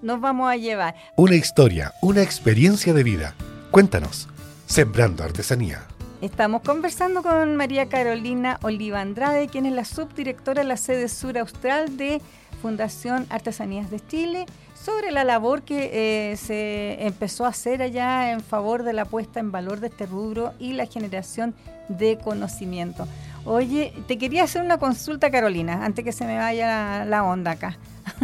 nos 0.03 0.21
vamos 0.21 0.51
a 0.51 0.57
llevar. 0.57 0.95
Una 1.17 1.37
historia, 1.37 1.93
una 2.03 2.23
experiencia 2.23 2.93
de 2.93 3.03
vida. 3.03 3.35
Cuéntanos, 3.71 4.29
Sembrando 4.67 5.25
Artesanía. 5.25 5.87
Estamos 6.21 6.63
conversando 6.63 7.23
con 7.23 7.55
María 7.57 7.89
Carolina 7.89 8.59
Oliva 8.63 9.01
Andrade, 9.01 9.47
quien 9.49 9.67
es 9.67 9.73
la 9.73 9.85
subdirectora 9.85 10.63
de 10.63 10.69
la 10.69 10.79
sede 10.79 11.09
sur 11.09 11.37
austral 11.37 11.99
de 11.99 12.23
Fundación 12.65 13.27
Artesanías 13.29 13.91
de 13.91 14.01
Chile 14.01 14.47
sobre 14.73 15.11
la 15.11 15.23
labor 15.23 15.65
que 15.65 16.31
eh, 16.33 16.37
se 16.39 16.97
empezó 17.05 17.45
a 17.45 17.49
hacer 17.49 17.83
allá 17.83 18.33
en 18.33 18.41
favor 18.41 18.85
de 18.85 18.95
la 18.95 19.05
puesta 19.05 19.39
en 19.39 19.53
valor 19.53 19.81
de 19.81 19.89
este 19.89 20.07
rubro 20.07 20.55
y 20.59 20.73
la 20.73 20.87
generación 20.87 21.55
de 21.91 22.17
conocimiento. 22.17 23.07
Oye, 23.45 23.93
te 24.09 24.17
quería 24.17 24.45
hacer 24.45 24.63
una 24.63 24.79
consulta, 24.79 25.31
Carolina, 25.31 25.85
antes 25.85 26.07
que 26.07 26.13
se 26.13 26.25
me 26.25 26.39
vaya 26.39 27.05
la, 27.05 27.23
onda 27.23 27.51
acá. 27.51 27.77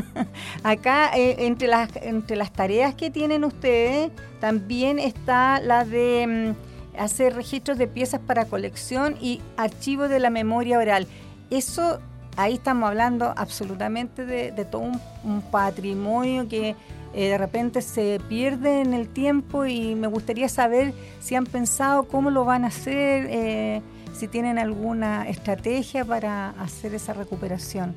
acá, 0.62 1.10
eh, 1.14 1.36
entre, 1.40 1.68
las, 1.68 1.90
entre 1.96 2.38
las 2.38 2.50
tareas 2.50 2.94
que 2.94 3.10
tienen 3.10 3.44
ustedes, 3.44 4.10
también 4.40 4.98
está 4.98 5.60
la 5.60 5.84
de 5.84 6.54
mm, 6.56 6.98
hacer 6.98 7.34
registros 7.34 7.76
de 7.76 7.88
piezas 7.88 8.20
para 8.26 8.46
colección 8.46 9.16
y 9.20 9.42
archivos 9.58 10.08
de 10.08 10.18
la 10.18 10.30
memoria 10.30 10.78
oral. 10.78 11.06
¿Eso 11.50 12.00
ahí 12.36 12.54
estamos 12.54 12.88
hablando 12.88 13.32
absolutamente 13.36 14.24
de, 14.24 14.64
todo 14.64 14.82
un, 14.82 15.42
patrimonio 15.50 16.48
que 16.48 16.76
eh, 17.12 17.28
de 17.28 17.38
repente 17.38 17.82
se 17.82 18.20
pierde 18.28 18.80
en 18.80 18.94
el 18.94 19.08
tiempo 19.08 19.66
y 19.66 19.94
me 19.94 20.06
gustaría 20.06 20.48
saber 20.48 20.92
si 21.20 21.34
han 21.34 21.44
pensado 21.44 22.04
cómo 22.04 22.30
lo 22.30 22.44
van 22.44 22.64
a 22.64 22.68
hacer, 22.68 23.26
eh, 23.30 23.82
si 24.12 24.28
tienen 24.28 24.58
alguna 24.58 25.28
estrategia 25.28 26.04
para 26.04 26.50
hacer 26.50 26.94
esa 26.94 27.12
recuperación. 27.12 27.94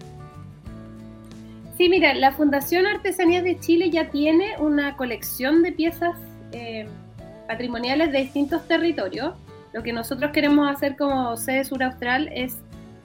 Sí, 1.77 1.89
mira, 1.89 2.13
la 2.13 2.31
Fundación 2.31 2.85
Artesanías 2.85 3.43
de 3.43 3.59
Chile 3.59 3.89
ya 3.89 4.09
tiene 4.09 4.55
una 4.59 4.95
colección 4.95 5.63
de 5.63 5.71
piezas 5.71 6.15
eh, 6.51 6.87
patrimoniales 7.47 8.11
de 8.11 8.19
distintos 8.19 8.67
territorios. 8.67 9.33
Lo 9.73 9.81
que 9.81 9.91
nosotros 9.91 10.31
queremos 10.31 10.69
hacer 10.69 10.95
como 10.95 11.35
sede 11.35 11.65
sur 11.65 11.81
austral 11.83 12.29
es 12.31 12.57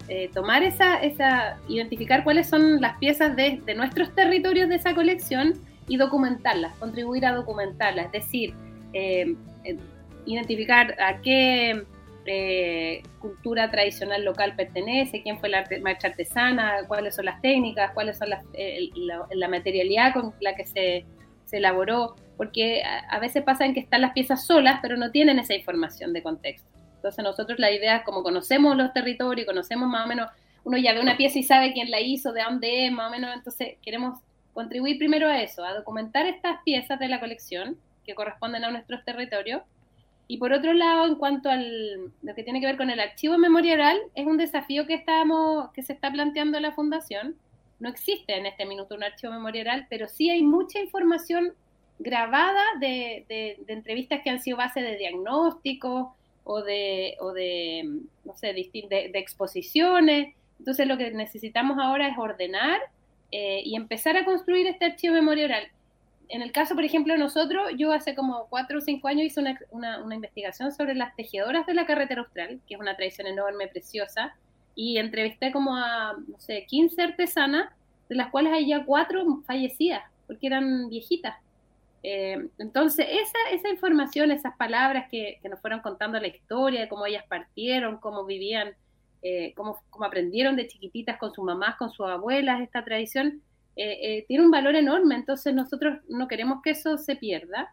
eh, 0.08 0.30
tomar 0.32 0.62
esa, 0.62 0.96
esa, 1.02 1.58
identificar 1.68 2.24
cuáles 2.24 2.48
son 2.48 2.80
las 2.80 2.98
piezas 2.98 3.36
de, 3.36 3.60
nuestros 3.76 4.14
territorios 4.14 4.68
de 4.68 4.76
esa 4.76 4.94
colección 4.94 5.54
y 5.86 5.96
documentarlas, 5.96 6.76
contribuir 6.78 7.26
a 7.26 7.32
documentarlas, 7.32 8.06
es 8.06 8.12
decir, 8.12 8.54
eh, 8.92 9.36
identificar 10.26 10.94
a 11.00 11.20
qué 11.20 11.84
eh, 12.30 13.02
cultura 13.20 13.70
tradicional 13.70 14.22
local 14.22 14.54
pertenece, 14.54 15.22
quién 15.22 15.40
fue 15.40 15.48
la 15.48 15.64
marcha 15.80 16.08
artesana, 16.08 16.80
cuáles 16.86 17.14
son 17.14 17.24
las 17.24 17.40
técnicas, 17.40 17.92
cuáles 17.92 18.18
son 18.18 18.28
las, 18.28 18.44
eh, 18.52 18.90
la, 19.32 19.48
materialidad 19.48 20.12
con 20.12 20.34
la 20.40 20.54
que 20.54 20.66
se, 20.66 21.06
elaboró, 21.50 22.16
porque 22.36 22.82
a, 22.84 23.18
veces 23.18 23.42
pasa 23.42 23.64
en 23.64 23.72
que 23.72 23.80
están 23.80 24.02
las 24.02 24.12
piezas 24.12 24.44
solas, 24.44 24.80
pero 24.82 24.98
no 24.98 25.10
tienen 25.10 25.38
esa 25.38 25.54
información 25.54 26.12
de 26.12 26.22
contexto. 26.22 26.68
Entonces 26.98 27.24
nosotros 27.24 27.58
la 27.58 27.70
idea 27.72 27.96
es 27.96 28.04
como 28.04 28.22
conocemos 28.22 28.76
los 28.76 28.92
territorios, 28.92 29.46
conocemos 29.46 29.88
más 29.88 30.04
o 30.04 30.08
menos, 30.08 30.28
uno 30.64 30.76
ya 30.76 30.92
ve 30.92 31.00
una 31.00 31.16
pieza 31.16 31.38
y 31.38 31.44
sabe 31.44 31.72
quién 31.72 31.90
la 31.90 32.00
hizo, 32.00 32.32
de 32.32 32.42
dónde 32.42 32.86
es, 32.86 32.92
más 32.92 33.08
o 33.08 33.10
menos, 33.10 33.34
entonces 33.34 33.76
queremos 33.82 34.20
contribuir 34.52 34.98
primero 34.98 35.28
a 35.28 35.40
eso, 35.40 35.64
a 35.64 35.74
documentar 35.74 36.26
estas 36.26 36.62
piezas 36.64 36.98
de 36.98 37.08
la 37.08 37.20
colección 37.20 37.78
que 38.04 38.14
corresponden 38.14 38.64
a 38.64 38.70
nuestros 38.70 39.04
territorios 39.04 39.62
y 40.30 40.36
por 40.36 40.52
otro 40.52 40.74
lado, 40.74 41.06
en 41.06 41.14
cuanto 41.14 41.48
a 41.48 41.56
lo 41.56 42.34
que 42.36 42.44
tiene 42.44 42.60
que 42.60 42.66
ver 42.66 42.76
con 42.76 42.90
el 42.90 43.00
archivo 43.00 43.38
memorial, 43.38 43.98
es 44.14 44.26
un 44.26 44.36
desafío 44.36 44.86
que, 44.86 44.92
estamos, 44.92 45.72
que 45.72 45.82
se 45.82 45.94
está 45.94 46.12
planteando 46.12 46.60
la 46.60 46.72
Fundación. 46.72 47.34
No 47.80 47.88
existe 47.88 48.36
en 48.36 48.44
este 48.44 48.66
minuto 48.66 48.94
un 48.94 49.04
archivo 49.04 49.32
memorial, 49.32 49.86
pero 49.88 50.06
sí 50.06 50.28
hay 50.28 50.42
mucha 50.42 50.80
información 50.80 51.54
grabada 51.98 52.62
de, 52.78 53.24
entrevistas 53.68 54.20
que 54.22 54.28
han 54.28 54.42
sido 54.42 54.58
base 54.58 54.82
de 54.82 54.98
diagnóstico 54.98 56.14
o 56.48 56.62
de, 56.62 57.16
o 57.20 57.32
de 57.32 58.00
no 58.24 58.34
sé, 58.34 58.52
de, 58.54 59.10
exposiciones. 59.14 60.34
Entonces 60.58 60.86
lo 60.86 60.96
que 60.96 61.10
necesitamos 61.10 61.78
ahora 61.78 62.08
es 62.08 62.18
ordenar 62.18 62.80
eh, 63.30 63.62
y 63.64 63.76
empezar 63.76 64.16
a 64.16 64.24
construir 64.24 64.66
este 64.66 64.86
archivo 64.86 65.14
memorial 65.14 65.68
en 66.28 66.42
el 66.42 66.52
caso, 66.52 66.74
por 66.74 66.84
ejemplo, 66.84 67.14
de 67.14 67.18
nosotros, 67.18 67.70
yo 67.76 67.92
hace 67.92 68.14
como 68.14 68.46
cuatro 68.48 68.78
o 68.78 68.80
cinco 68.80 69.08
años 69.08 69.26
hice 69.26 69.40
una, 69.70 70.02
una, 70.02 70.14
investigación 70.14 70.72
sobre 70.72 70.94
las 70.94 71.16
tejedoras 71.16 71.66
de 71.66 71.74
la 71.74 71.86
carretera 71.86 72.20
austral, 72.20 72.60
que 72.66 72.74
es 72.74 72.80
una 72.80 72.96
tradición 72.96 73.26
enorme, 73.26 73.68
preciosa, 73.68 74.36
y 74.74 74.98
entrevisté 74.98 75.50
como 75.52 75.74
a, 75.74 76.12
no 76.12 76.38
sé, 76.38 76.66
15 76.66 77.00
artesanas, 77.02 77.70
de 78.08 78.14
las 78.14 78.30
cuales 78.30 78.52
hay 78.52 78.68
ya 78.68 78.84
cuatro 78.84 79.42
fallecidas, 79.46 80.02
porque 80.26 80.46
eran 80.46 80.88
viejitas. 80.88 81.36
Eh, 82.02 82.48
entonces, 82.58 83.06
esa, 83.08 83.38
esa 83.52 83.68
información, 83.68 84.30
esas 84.30 84.56
palabras 84.56 85.08
que, 85.10 85.40
nos 85.48 85.60
fueron 85.60 85.80
contando 85.80 86.18
la 86.20 86.28
historia 86.28 86.80
de 86.82 86.88
cómo 86.88 87.06
ellas 87.06 87.24
partieron, 87.28 87.98
cómo 87.98 88.24
vivían, 88.24 88.74
eh, 89.22 89.52
cómo, 89.54 89.80
aprendieron 90.04 90.56
de 90.56 90.68
chiquititas 90.68 91.18
con 91.18 91.32
sus 91.32 91.44
mamás, 91.44 91.76
con 91.76 91.90
sus 91.90 92.06
abuelas, 92.06 92.60
esta 92.60 92.84
tradición, 92.84 93.42
eh, 93.80 94.24
tiene 94.26 94.44
un 94.44 94.50
valor 94.50 94.74
enorme, 94.74 95.14
entonces 95.14 95.54
nosotros 95.54 96.00
no 96.08 96.26
queremos 96.26 96.62
que 96.62 96.70
eso 96.70 96.98
se 96.98 97.14
pierda, 97.14 97.72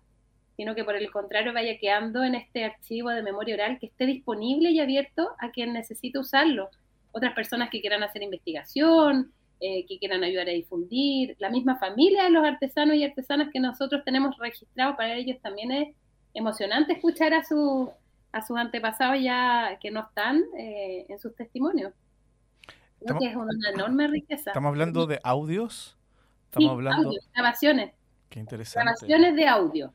sino 0.55 0.75
que 0.75 0.83
por 0.83 0.95
el 0.95 1.11
contrario 1.11 1.53
vaya 1.53 1.77
quedando 1.79 2.23
en 2.23 2.35
este 2.35 2.63
archivo 2.63 3.09
de 3.09 3.23
memoria 3.23 3.55
oral 3.55 3.79
que 3.79 3.87
esté 3.87 4.05
disponible 4.05 4.69
y 4.69 4.79
abierto 4.79 5.31
a 5.39 5.51
quien 5.51 5.73
necesite 5.73 6.19
usarlo. 6.19 6.69
Otras 7.11 7.33
personas 7.33 7.69
que 7.69 7.81
quieran 7.81 8.03
hacer 8.03 8.23
investigación, 8.23 9.33
eh, 9.59 9.85
que 9.87 9.97
quieran 9.99 10.23
ayudar 10.23 10.47
a 10.47 10.51
difundir, 10.51 11.35
la 11.39 11.49
misma 11.49 11.77
familia 11.77 12.23
de 12.23 12.29
los 12.29 12.43
artesanos 12.43 12.95
y 12.95 13.03
artesanas 13.03 13.49
que 13.51 13.59
nosotros 13.59 14.03
tenemos 14.05 14.37
registrados, 14.37 14.95
para 14.95 15.15
ellos 15.15 15.37
también 15.41 15.71
es 15.71 15.95
emocionante 16.33 16.93
escuchar 16.93 17.33
a, 17.33 17.43
su, 17.43 17.89
a 18.31 18.45
sus 18.45 18.57
antepasados 18.57 19.21
ya 19.21 19.77
que 19.81 19.91
no 19.91 20.01
están 20.01 20.43
en 20.57 21.17
sus 21.19 21.35
testimonios. 21.35 21.93
que 23.19 23.27
es 23.27 23.35
una 23.35 23.69
enorme 23.73 24.07
riqueza. 24.07 24.51
Estamos 24.51 24.69
hablando 24.69 25.07
de 25.07 25.19
audios 25.23 25.95
Estamos 26.57 26.71
hablando. 26.71 27.11
grabaciones. 27.33 27.93
Qué 28.29 28.39
interesante. 28.39 28.85
Grabaciones 28.85 29.35
de 29.35 29.47
audio, 29.47 29.93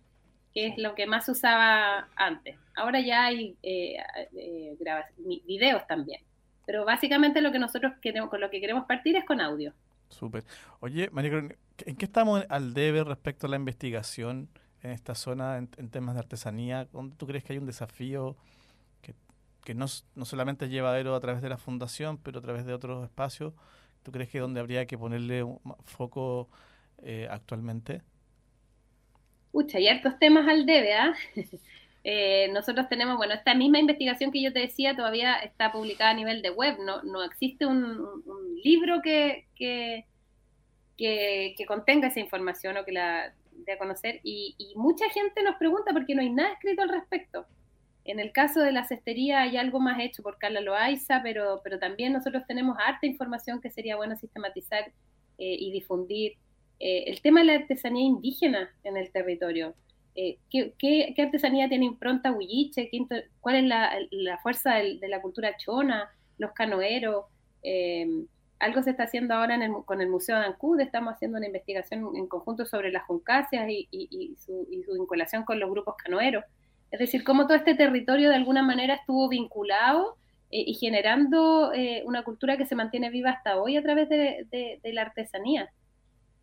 que 0.53 0.69
es 0.69 0.79
lo 0.79 0.95
que 0.95 1.07
más 1.07 1.29
usaba 1.29 2.09
antes. 2.17 2.57
Ahora 2.77 3.01
ya 3.01 3.25
hay 3.27 3.57
eh, 3.63 3.97
eh, 4.37 4.77
videos 5.47 5.87
también. 5.87 6.23
Pero 6.71 6.85
básicamente 6.85 7.41
lo 7.41 7.51
que 7.51 7.59
nosotros 7.59 7.95
queremos, 8.01 8.31
con 8.31 8.41
lo 8.41 8.49
que 8.49 8.61
queremos 8.61 8.87
partir 8.87 9.17
es 9.17 9.25
con 9.25 9.41
audio. 9.41 9.73
Súper. 10.09 10.45
Oye, 10.79 11.11
María 11.11 11.33
¿en 11.39 11.97
qué 11.97 12.05
estamos 12.05 12.47
al 12.49 12.75
debe 12.75 13.03
respecto 13.03 13.49
a 13.49 13.51
la 13.51 13.57
investigación 13.57 14.49
en 14.85 14.93
esta 14.93 15.17
zona 15.17 15.59
en, 15.59 15.67
temas 15.91 16.15
de 16.15 16.21
artesanía? 16.21 16.87
¿Dónde 16.93 17.17
tú 17.17 17.27
crees 17.27 17.43
que 17.43 17.55
hay 17.55 17.59
un 17.59 17.67
desafío 17.67 18.37
que, 19.03 19.17
que 19.65 19.75
no, 19.75 19.87
no 20.15 20.25
solamente 20.25 20.67
es 20.67 20.71
llevadero 20.71 21.17
a 21.17 21.21
través 21.21 21.43
de 21.43 21.49
la 21.49 21.57
fundación, 21.57 22.19
pero 22.19 22.39
a 22.39 22.43
través 22.43 22.65
de 22.65 22.73
otros 22.73 23.03
espacios? 23.03 23.53
¿Tú 24.05 24.13
crees 24.13 24.29
que 24.29 24.39
donde 24.39 24.61
habría 24.61 24.87
que 24.87 24.97
ponerle 24.97 25.43
un 25.43 25.59
foco 25.87 26.51
eh, 27.03 27.27
actualmente? 27.29 28.03
Pucha, 29.51 29.79
hay 29.79 29.89
hartos 29.89 30.17
temas 30.21 30.47
al 30.47 30.67
debe, 30.67 30.95
¿ah? 30.95 31.15
eh, 31.35 31.49
nosotros 32.53 32.89
tenemos, 32.89 33.17
bueno, 33.17 33.35
esta 33.35 33.55
misma 33.55 33.79
investigación 33.79 34.33
que 34.33 34.43
yo 34.43 34.53
te 34.53 34.61
decía 34.61 34.97
todavía 34.97 35.35
está 35.35 35.71
publicada 35.71 36.11
a 36.11 36.15
nivel 36.15 36.41
de 36.43 36.51
web, 36.51 36.79
no, 36.85 37.03
no 37.03 37.23
existe 37.23 37.67
un, 37.67 38.23
libro 38.63 39.01
que, 39.03 39.47
que, 39.57 40.07
contenga 41.67 42.09
esa 42.09 42.21
información 42.21 42.77
o 42.77 42.85
que 42.85 42.93
la 42.93 43.33
dé 43.53 43.73
a 43.73 43.79
conocer 43.79 44.21
y, 44.23 44.57
mucha 44.77 45.09
gente 45.11 45.43
nos 45.43 45.57
pregunta 45.57 45.93
por 45.93 46.07
qué 46.07 46.15
no 46.15 46.23
hay 46.23 46.31
nada 46.31 46.53
escrito 46.53 46.83
al 46.83 46.89
respecto. 46.89 47.47
En 48.05 48.19
el 48.19 48.33
caso 48.33 48.61
de 48.61 48.73
la 48.73 48.85
cestería 48.85 49.43
hay 49.43 49.57
algo 49.57 49.79
más 49.79 50.01
hecho 50.01 50.23
por 50.23 50.39
Carla 50.39 50.61
Loaiza, 50.61 51.21
pero, 51.23 51.61
pero 51.63 51.79
también 51.79 52.13
nosotros 52.13 52.45
tenemos 52.47 52.77
harta 52.79 53.07
información 53.07 53.61
que 53.61 53.71
sería 53.71 53.97
bueno 53.97 54.17
sistematizar 54.17 54.91
eh, 55.39 55.57
y 55.59 55.71
difundir. 55.71 56.33
Eh, 56.79 57.05
el 57.09 57.21
tema 57.21 57.41
de 57.41 57.47
la 57.47 57.55
artesanía 57.55 58.05
indígena 58.05 58.71
en 58.85 58.97
el 58.97 59.11
territorio. 59.11 59.75
Eh, 60.15 60.39
¿qué, 60.51 61.15
artesanía 61.19 61.69
tiene 61.69 61.87
impronta 61.87 62.33
huilliche? 62.33 62.91
¿Cuál 63.41 63.57
es 63.57 63.65
la, 63.65 64.39
fuerza 64.43 64.75
de 64.75 65.09
la 65.09 65.21
cultura 65.21 65.57
chona? 65.57 66.11
Los 66.39 66.53
canoeros. 66.53 67.27
algo 68.59 68.83
se 68.83 68.91
está 68.91 69.05
haciendo 69.05 69.35
ahora 69.35 69.59
con 69.85 70.01
el 70.01 70.09
Museo 70.09 70.39
de 70.39 70.47
Ancud. 70.47 70.81
Estamos 70.81 71.15
haciendo 71.15 71.39
una 71.39 71.47
investigación 71.47 72.17
en 72.17 72.27
conjunto 72.27 72.67
sobre 72.67 72.91
las 72.91 73.05
juncasias 73.05 73.67
y, 73.69 74.37
su, 74.39 74.67
y 74.71 74.85
vinculación 74.93 75.45
con 75.45 75.59
los 75.61 75.71
grupos 75.71 75.97
canoeros. 75.97 76.45
Es 76.91 76.99
decir, 76.99 77.23
cómo 77.25 77.47
todo 77.47 77.57
este 77.57 77.75
territorio 77.75 78.29
de 78.31 78.35
alguna 78.35 78.63
manera 78.63 78.95
estuvo 78.95 79.29
vinculado 79.29 80.17
eh, 80.51 80.65
y 80.67 80.75
generando 80.75 81.73
eh, 81.73 82.03
una 82.05 82.25
cultura 82.25 82.57
que 82.57 82.67
se 82.67 82.75
mantiene 82.75 83.11
viva 83.11 83.31
hasta 83.31 83.61
hoy 83.61 83.77
a 83.77 83.83
través 83.83 84.09
de, 84.09 84.81
la 84.83 85.03
artesanía. 85.03 85.73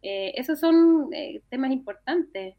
Eh, 0.02 0.34
esos 0.38 0.60
son 0.60 1.10
temas 1.50 1.72
importantes. 1.72 2.56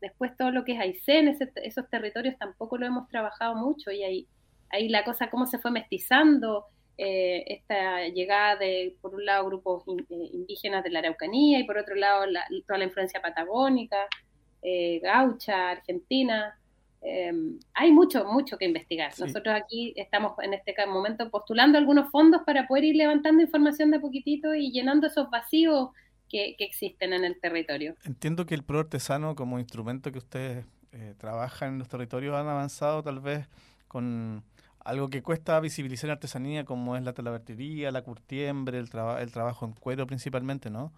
Después 0.00 0.36
todo 0.36 0.50
lo 0.50 0.64
que 0.64 0.72
es 0.72 0.80
Aysén, 0.80 1.28
esos 1.28 1.88
territorios 1.90 2.36
tampoco 2.38 2.78
lo 2.78 2.86
hemos 2.86 3.08
trabajado 3.08 3.54
mucho 3.54 3.90
y 3.90 4.02
ahí, 4.02 4.28
ahí 4.70 4.88
la 4.88 5.04
cosa 5.04 5.30
cómo 5.30 5.46
se 5.46 5.58
fue 5.58 5.70
mestizando, 5.70 6.66
esta 6.98 8.08
llegada 8.08 8.56
de, 8.56 8.96
por 9.02 9.14
un 9.14 9.26
lado, 9.26 9.46
grupos 9.46 9.84
indígenas 10.08 10.82
de 10.82 10.90
la 10.90 11.00
Araucanía 11.00 11.58
y 11.58 11.64
por 11.64 11.76
otro 11.76 11.94
lado 11.94 12.24
toda 12.66 12.78
la 12.78 12.84
influencia 12.84 13.20
patagónica, 13.20 13.98
gaucha, 15.02 15.70
argentina. 15.70 16.58
Em, 17.02 17.58
hay 17.74 17.92
mucho, 17.92 18.24
mucho 18.24 18.58
que 18.58 18.64
investigar. 18.64 19.12
Nosotros 19.18 19.54
aquí 19.54 19.92
estamos 19.96 20.32
en 20.42 20.54
este 20.54 20.74
momento 20.86 21.30
postulando 21.30 21.78
algunos 21.78 22.10
fondos 22.10 22.42
para 22.44 22.66
poder 22.66 22.84
ir 22.84 22.96
levantando 22.96 23.42
información 23.42 23.90
de 23.90 24.00
poquitito 24.00 24.54
y 24.54 24.72
llenando 24.72 25.06
esos 25.06 25.30
vacíos 25.30 25.90
que, 26.28 26.56
existen 26.58 27.12
en 27.12 27.24
el 27.24 27.38
territorio. 27.40 27.94
Entiendo 28.04 28.46
que 28.46 28.54
el 28.54 28.62
pro 28.62 28.80
artesano 28.80 29.34
como 29.34 29.58
instrumento 29.58 30.12
que 30.12 30.18
ustedes 30.18 30.66
eh, 30.92 31.14
trabajan 31.18 31.74
en 31.74 31.78
los 31.78 31.88
territorios 31.88 32.34
han 32.34 32.48
avanzado 32.48 33.02
tal 33.02 33.20
vez 33.20 33.48
con 33.88 34.44
algo 34.84 35.10
que 35.10 35.22
cuesta 35.22 35.58
visibilizar 35.60 36.08
en 36.08 36.12
artesanía 36.12 36.64
como 36.64 36.96
es 36.96 37.02
la 37.02 37.12
talabartería, 37.12 37.90
la 37.90 38.02
curtiembre, 38.02 38.78
el, 38.78 38.88
el 39.20 39.32
trabajo 39.32 39.66
en 39.66 39.72
cuero 39.72 40.06
principalmente, 40.06 40.70
¿no? 40.70 40.92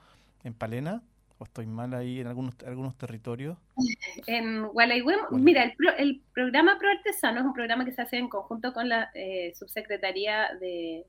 En 0.45 0.55
Palena. 0.55 1.03
¿O 1.41 1.45
estoy 1.45 1.67
mal 1.67 1.95
ahí 1.95 2.19
en 2.19 2.27
algunos, 2.27 2.55
algunos 2.67 2.97
territorios? 2.97 3.57
En 4.27 4.67
Gualeguay, 4.67 5.17
mira, 5.31 5.63
el, 5.63 5.75
el, 5.99 6.23
programa 6.35 6.77
Pro 6.79 6.91
Artesano 6.91 7.41
es 7.41 7.47
un 7.47 7.53
programa 7.53 7.85
que 7.85 7.93
se 7.93 8.03
hace 8.03 8.19
en 8.19 8.29
conjunto 8.29 8.73
con 8.73 8.89
la 8.89 9.11
eh, 9.15 9.53
Subsecretaría 9.55 10.49
de 10.61 11.07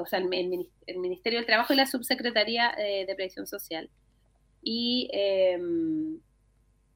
o 0.00 0.06
sea, 0.06 0.18
el, 0.18 0.98
Ministerio 0.98 1.38
del 1.38 1.46
Trabajo 1.46 1.72
y 1.72 1.76
la 1.76 1.86
Subsecretaría 1.86 2.74
de 2.76 3.12
Previsión 3.14 3.46
Social. 3.46 3.90
Y 4.62 5.08
em, 5.12 6.18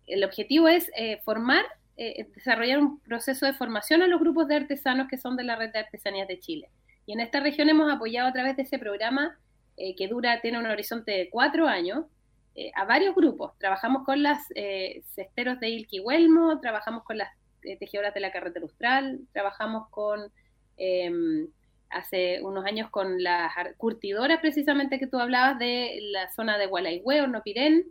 el 0.06 0.25
objetivo 0.25 0.68
es 0.68 0.90
formar, 1.25 1.64
desarrollar 1.97 2.78
un 2.78 3.00
proceso 3.00 3.47
de 3.47 3.52
formación 3.52 4.02
a 4.02 4.09
los 4.09 4.21
grupos 4.21 4.49
de 4.49 4.56
artesanos 4.56 5.09
que 5.09 5.18
son 5.18 5.37
de 5.37 5.44
la 5.44 5.56
Red 5.56 5.73
de 5.73 5.80
Artesanías 5.80 6.28
de 6.28 6.40
Chile. 6.40 6.71
Y 7.06 7.12
en 7.12 7.21
esta 7.21 7.40
región 7.40 7.68
hemos 7.68 7.92
apoyado 7.92 8.28
a 8.28 8.32
través 8.32 8.56
de 8.56 8.62
ese 8.62 8.78
programa 8.78 9.38
que 9.76 10.09
dura, 10.09 10.40
tiene 10.40 10.59
un 10.59 10.66
horizonte 10.66 11.12
de 11.12 11.30
cuatro 11.30 11.66
años, 11.66 12.06
eh, 12.54 12.71
a 12.75 12.85
varios 12.85 13.14
grupos. 13.14 13.56
Trabajamos 13.59 14.04
con 14.04 14.23
las 14.23 14.44
eh, 14.54 15.02
cesteros 15.14 15.59
de 15.59 15.71
Ilquihuelmo, 15.71 16.61
trabajamos 16.61 17.02
con 17.02 17.16
las 17.16 17.30
eh, 17.62 17.78
tejedoras 17.78 18.12
de 18.12 18.21
la 18.21 18.30
carretera 18.30 18.64
austral, 18.64 19.21
trabajamos 19.32 19.88
con, 19.88 20.30
em, 20.76 21.49
hace 21.92 22.40
unos 22.42 22.64
años 22.64 22.90
con 22.90 23.22
las 23.22 23.52
curtidoras 23.76 24.40
precisamente 24.40 24.99
que 24.99 25.06
tú 25.06 25.18
hablabas 25.18 25.58
de 25.58 25.99
la 26.12 26.30
zona 26.30 26.58
de 26.58 26.66
Gualaihue, 26.66 27.26
Nopirén. 27.28 27.84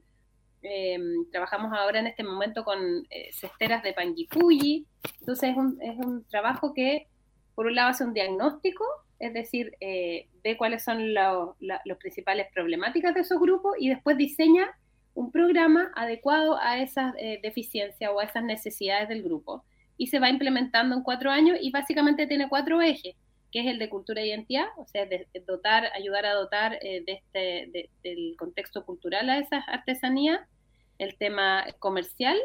Em, 0.63 1.29
trabajamos 1.31 1.74
ahora 1.74 2.00
en 2.00 2.08
este 2.08 2.24
momento 2.24 2.63
con 2.63 3.08
cesteras 3.31 3.84
de 3.84 3.93
Panguipulli. 3.93 4.86
Entonces 5.20 5.51
es 5.51 5.58
un, 5.58 5.81
es 5.81 5.98
un 5.98 6.24
trabajo 6.25 6.74
que, 6.74 7.08
por 7.55 7.65
un 7.65 7.75
lado, 7.75 7.89
hace 7.89 8.03
un 8.03 8.13
diagnóstico 8.13 8.86
es 9.22 9.34
decir, 9.34 9.77
eh, 9.79 10.27
ve 10.43 10.58
cuáles 10.58 10.84
son 10.84 11.13
las 11.13 11.51
principales 12.00 12.48
problemáticas 12.53 13.13
de 13.13 13.22
esos 13.22 13.39
grupos 13.39 13.75
y 13.79 13.89
después 13.89 14.17
diseña 14.17 14.75
un 15.13 15.31
programa 15.31 15.91
adecuado 15.96 16.58
a 16.60 16.79
esas 16.79 17.13
eh, 17.20 17.39
deficiencias 17.43 18.12
o 18.13 18.20
a 18.20 18.24
esas 18.24 18.43
necesidades 18.43 19.08
del 19.08 19.22
grupo. 19.22 19.63
Y 19.96 20.08
se 20.08 20.20
va 20.20 20.29
implementando 20.29 20.96
en 20.96 21.03
cuatro 21.03 21.29
años 21.29 21.60
y 21.62 21.70
básicamente 21.70 22.25
tiene 22.25 22.50
cuatro 22.50 22.81
ejes, 22.81 23.15
que 23.51 23.60
es 23.60 23.67
el 23.67 23.79
de 23.79 23.89
cultura 23.89 24.22
e 24.22 24.27
identidad, 24.27 24.67
o 24.77 24.88
sea, 24.88 25.08
dotar, 25.46 25.91
ayudar 25.93 26.25
a 26.25 26.34
dotar 26.34 26.79
eh, 26.81 27.03
de 27.05 27.13
este, 27.13 27.89
del 28.03 28.36
contexto 28.38 28.86
cultural 28.86 29.29
a 29.29 29.39
esas 29.39 29.63
artesanías, 29.67 30.39
el 30.98 31.17
tema 31.17 31.65
comercial, 31.79 32.38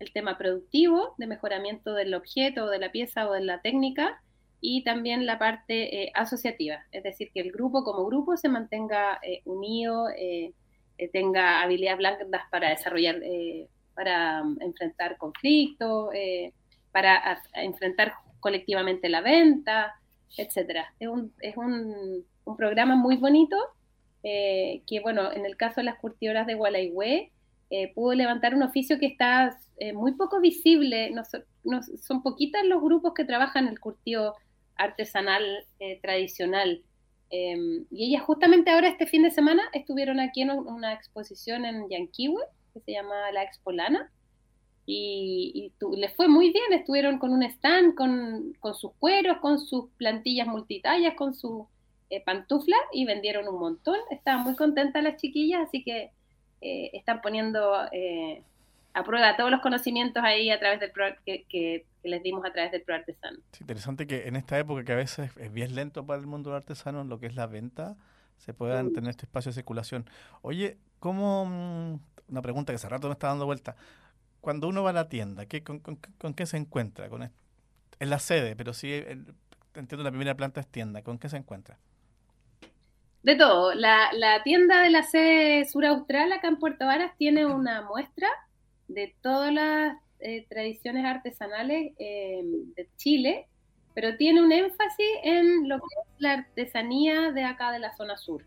el 0.00 0.12
tema 0.12 0.36
productivo, 0.36 1.14
de 1.18 1.26
mejoramiento 1.26 1.94
del 1.94 2.14
objeto 2.14 2.64
o 2.64 2.70
de 2.70 2.78
la 2.78 2.90
pieza 2.90 3.28
o 3.28 3.32
de 3.32 3.42
la 3.42 3.60
técnica, 3.60 4.20
y 4.60 4.82
también 4.82 5.26
la 5.26 5.38
parte 5.38 6.02
eh, 6.02 6.10
asociativa, 6.14 6.84
es 6.90 7.04
decir, 7.04 7.30
que 7.32 7.40
el 7.40 7.52
grupo 7.52 7.84
como 7.84 8.04
grupo 8.06 8.36
se 8.36 8.48
mantenga 8.48 9.20
eh, 9.22 9.40
unido, 9.44 10.06
tenga 11.12 11.62
habilidades 11.62 11.98
blandas 11.98 12.42
para 12.50 12.70
desarrollar, 12.70 13.20
para 13.94 14.42
mm, 14.42 14.62
enfrentar 14.62 15.16
conflictos, 15.16 16.10
para 16.90 17.40
enfrentar 17.54 18.14
colectivamente 18.40 19.08
la 19.08 19.20
venta, 19.20 19.94
etcétera. 20.36 20.94
Es 21.00 21.08
un, 21.08 21.32
es 21.40 21.56
un, 21.56 22.24
un 22.44 22.56
programa 22.56 22.96
muy 22.96 23.16
bonito 23.16 23.56
que, 24.22 25.00
bueno, 25.02 25.32
en 25.32 25.46
el 25.46 25.56
caso 25.56 25.76
de 25.76 25.84
las 25.84 25.98
curtidoras 25.98 26.46
de 26.46 26.54
Gualaihue, 26.54 27.30
pudo 27.94 28.12
levantar 28.12 28.54
un 28.54 28.62
oficio 28.62 28.98
que 28.98 29.06
está 29.06 29.58
muy 29.94 30.12
poco 30.12 30.40
visible, 30.40 31.14
son 32.02 32.22
poquitas 32.22 32.64
los 32.64 32.82
grupos 32.82 33.14
que 33.14 33.24
trabajan 33.24 33.68
el 33.68 33.80
curtido 33.80 34.34
artesanal 34.78 35.44
eh, 35.80 36.00
tradicional. 36.00 36.82
Em, 37.30 37.84
y 37.90 38.06
ellas 38.06 38.22
justamente 38.22 38.70
ahora 38.70 38.88
este 38.88 39.06
fin 39.06 39.22
de 39.22 39.30
semana 39.30 39.62
estuvieron 39.74 40.18
aquí 40.18 40.40
en 40.40 40.50
una 40.50 40.94
exposición 40.94 41.66
en 41.66 41.88
Yanquiwe, 41.90 42.40
que 42.72 42.80
se 42.80 42.92
llama 42.92 43.30
La 43.32 43.42
Expolana, 43.42 44.10
y, 44.90 45.72
les 45.96 46.16
fue 46.16 46.28
muy 46.28 46.50
bien, 46.50 46.72
estuvieron 46.72 47.18
con 47.18 47.32
un 47.32 47.42
stand, 47.42 47.94
con, 47.94 48.54
sus 48.74 48.92
cueros, 48.98 49.36
con 49.38 49.58
sus 49.58 49.90
plantillas 49.98 50.46
multitallas, 50.46 51.14
con 51.14 51.34
su 51.34 51.66
eh, 52.08 52.22
pantufla 52.24 52.76
y 52.92 53.04
vendieron 53.04 53.46
un 53.48 53.60
montón. 53.60 53.98
Estaban 54.10 54.44
muy 54.44 54.56
contentas 54.56 55.02
las 55.02 55.20
chiquillas, 55.20 55.60
así 55.68 55.84
que 55.84 56.10
eh, 56.62 56.90
están 56.94 57.20
poniendo 57.20 57.74
a 57.74 59.04
prueba 59.04 59.36
todos 59.36 59.50
los 59.50 59.60
conocimientos 59.60 60.22
ahí 60.24 60.50
a 60.50 60.58
través 60.58 60.80
del 60.80 60.90
que, 61.24 61.44
que, 61.44 61.84
les 62.02 62.22
dimos 62.22 62.44
a 62.46 62.52
través 62.52 62.72
del 62.72 62.80
pro 62.80 62.94
artesano. 62.94 63.38
Es 63.52 63.60
interesante 63.60 64.06
que 64.06 64.26
en 64.26 64.36
esta 64.36 64.58
época 64.58 64.84
que 64.84 64.92
a 64.92 64.96
veces 64.96 65.30
es 65.36 65.52
bien 65.52 65.74
lento 65.74 66.06
para 66.06 66.18
el 66.18 66.26
mundo 66.26 66.54
artesano, 66.54 67.04
lo 67.04 67.20
que 67.20 67.26
es 67.26 67.34
la 67.34 67.46
venta, 67.46 67.96
se 68.38 68.54
puedan 68.54 68.94
tener 68.94 69.10
este 69.10 69.26
espacio 69.26 69.50
de 69.50 69.56
circulación. 69.56 70.08
Oye, 70.40 70.78
¿cómo, 71.00 71.44
mm, 71.44 71.98
una 72.30 72.42
pregunta 72.42 72.72
que 72.72 72.76
hace 72.76 72.88
rato 72.88 73.08
me 73.08 73.12
está 73.12 73.28
dando 73.28 73.44
vuelta, 73.44 73.76
cuando 74.40 74.68
uno 74.68 74.82
va 74.82 74.90
a 74.90 74.94
la 74.94 75.08
tienda, 75.08 75.46
¿qué, 75.46 75.62
con, 75.62 75.80
qué 75.80 76.46
se 76.46 76.56
encuentra? 76.56 77.08
Con 77.08 77.22
en 78.00 78.10
la 78.10 78.18
sede, 78.18 78.54
pero 78.54 78.72
sí, 78.72 78.92
entiendo 79.74 80.04
la 80.04 80.10
primera 80.10 80.36
planta 80.36 80.60
es 80.60 80.68
tienda, 80.68 81.02
¿con 81.02 81.18
qué 81.18 81.28
se 81.28 81.36
encuentra? 81.36 81.78
De 83.22 83.34
todo. 83.34 83.74
La, 83.74 84.12
la 84.12 84.42
tienda 84.44 84.82
de 84.82 84.90
la 84.90 85.02
sede 85.02 85.64
sur 85.64 85.84
austral 85.84 86.32
acá 86.32 86.48
en 86.48 86.58
Puerto 86.58 86.86
Varas 86.86 87.16
tiene 87.16 87.44
una 87.44 87.82
muestra 87.82 88.28
de 88.86 89.14
todas 89.20 89.52
las 89.52 89.96
eh, 90.20 90.46
tradiciones 90.48 91.04
artesanales 91.04 91.92
eh, 91.98 92.40
de 92.74 92.88
Chile, 92.96 93.46
pero 93.94 94.16
tiene 94.16 94.42
un 94.42 94.50
énfasis 94.50 95.06
en 95.22 95.68
lo 95.68 95.78
que 95.78 95.86
es 95.86 96.20
la 96.20 96.32
artesanía 96.32 97.32
de 97.32 97.44
acá 97.44 97.70
de 97.70 97.78
la 97.78 97.96
zona 97.96 98.16
sur. 98.16 98.44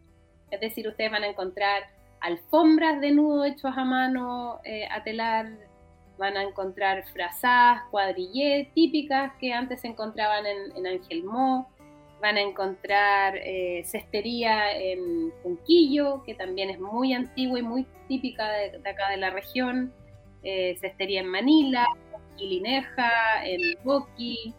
Es 0.50 0.60
decir, 0.60 0.88
ustedes 0.88 1.12
van 1.12 1.24
a 1.24 1.28
encontrar 1.28 1.84
alfombras 2.20 3.00
de 3.00 3.12
nudo 3.12 3.46
hechos 3.46 3.72
a 3.76 3.86
mano 3.86 4.60
eh, 4.64 4.86
a 4.92 5.04
telar, 5.04 5.50
van 6.22 6.38
a 6.38 6.44
encontrar 6.44 7.04
frazadas, 7.12 7.84
cuadrillés 7.92 8.72
típicas 8.74 9.34
que 9.40 9.52
antes 9.52 9.82
se 9.82 9.88
encontraban 9.88 10.46
en, 10.46 10.78
en 10.78 10.88
Angelmó, 10.88 11.70
van 12.22 12.38
a 12.38 12.42
encontrar 12.42 13.34
cestería 13.84 14.72
en 14.78 15.34
Punquillo, 15.42 16.22
que 16.24 16.36
también 16.36 16.70
es 16.70 16.80
muy 16.80 17.14
antigua 17.14 17.58
y 17.58 17.64
muy 17.64 17.88
típica 18.08 18.48
de 18.52 18.88
acá 18.88 19.10
de 19.10 19.18
la 19.18 19.32
región. 19.32 19.92
Eh, 20.44 20.76
cestería 20.82 21.22
en 21.22 21.28
Manila, 21.28 21.86
en 22.40 22.50
Lineja, 22.50 23.46
en 23.46 23.78
Boqui, 23.84 24.54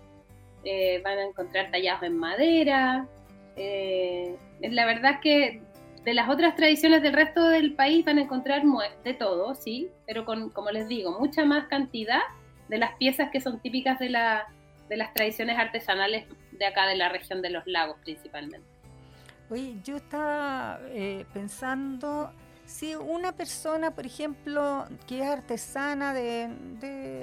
eh, 0.65 1.01
van 1.03 1.19
a 1.19 1.25
encontrar 1.25 1.71
tallados 1.71 2.05
en 2.05 2.17
madera. 2.17 3.09
Eh, 3.57 4.37
la 4.61 4.87
verdad 4.87 5.15
es 5.15 5.21
que 5.21 5.63
de 6.05 6.15
las 6.15 6.29
otras 6.29 6.57
tradiciones 6.57 7.03
del 7.03 7.13
resto 7.13 7.49
del 7.49 7.75
país 7.75 8.05
van 8.05 8.19
a 8.19 8.23
encontrar 8.23 8.63
de 9.05 9.15
todo, 9.15 9.55
sí, 9.55 9.89
pero 10.07 10.25
con, 10.25 10.51
como 10.51 10.71
les 10.71 10.89
digo, 10.89 11.19
mucha 11.19 11.45
más 11.45 11.69
cantidad 11.69 12.21
de 12.69 12.79
las 12.79 12.95
piezas 12.97 13.31
que 13.31 13.41
son 13.41 13.61
típicas 13.61 13.99
de, 13.99 14.11
la, 14.11 14.47
de 14.89 14.97
las 14.97 15.13
tradiciones 15.15 15.59
artesanales 15.59 16.27
de 16.53 16.67
acá 16.67 16.87
de 16.87 16.97
la 16.97 17.09
región 17.09 17.43
de 17.43 17.51
los 17.51 17.67
lagos 17.67 17.97
principalmente. 18.03 18.67
Oye, 19.51 19.77
yo 19.85 19.97
estaba 19.97 20.81
eh, 20.89 21.25
pensando 21.33 22.33
si 22.65 22.95
una 22.95 23.33
persona, 23.33 23.91
por 23.91 24.07
ejemplo, 24.07 24.87
que 25.07 25.21
es 25.21 25.27
artesana 25.27 26.15
de, 26.15 26.49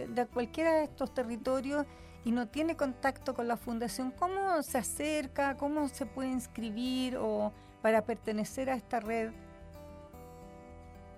de, 0.08 0.26
cualquiera 0.28 0.74
de 0.76 0.84
estos 0.84 1.14
territorios 1.14 1.86
y 2.24 2.32
no 2.32 2.48
tiene 2.48 2.76
contacto 2.76 3.34
con 3.34 3.48
la 3.48 3.58
fundación, 3.58 4.12
¿cómo 4.12 4.62
se 4.62 4.78
acerca? 4.78 5.56
¿Cómo 5.56 5.88
se 5.88 6.06
puede 6.06 6.30
inscribir 6.30 7.18
o 7.18 7.52
para 7.82 8.06
pertenecer 8.06 8.70
a 8.70 8.76
esta 8.76 9.00
red? 9.00 9.32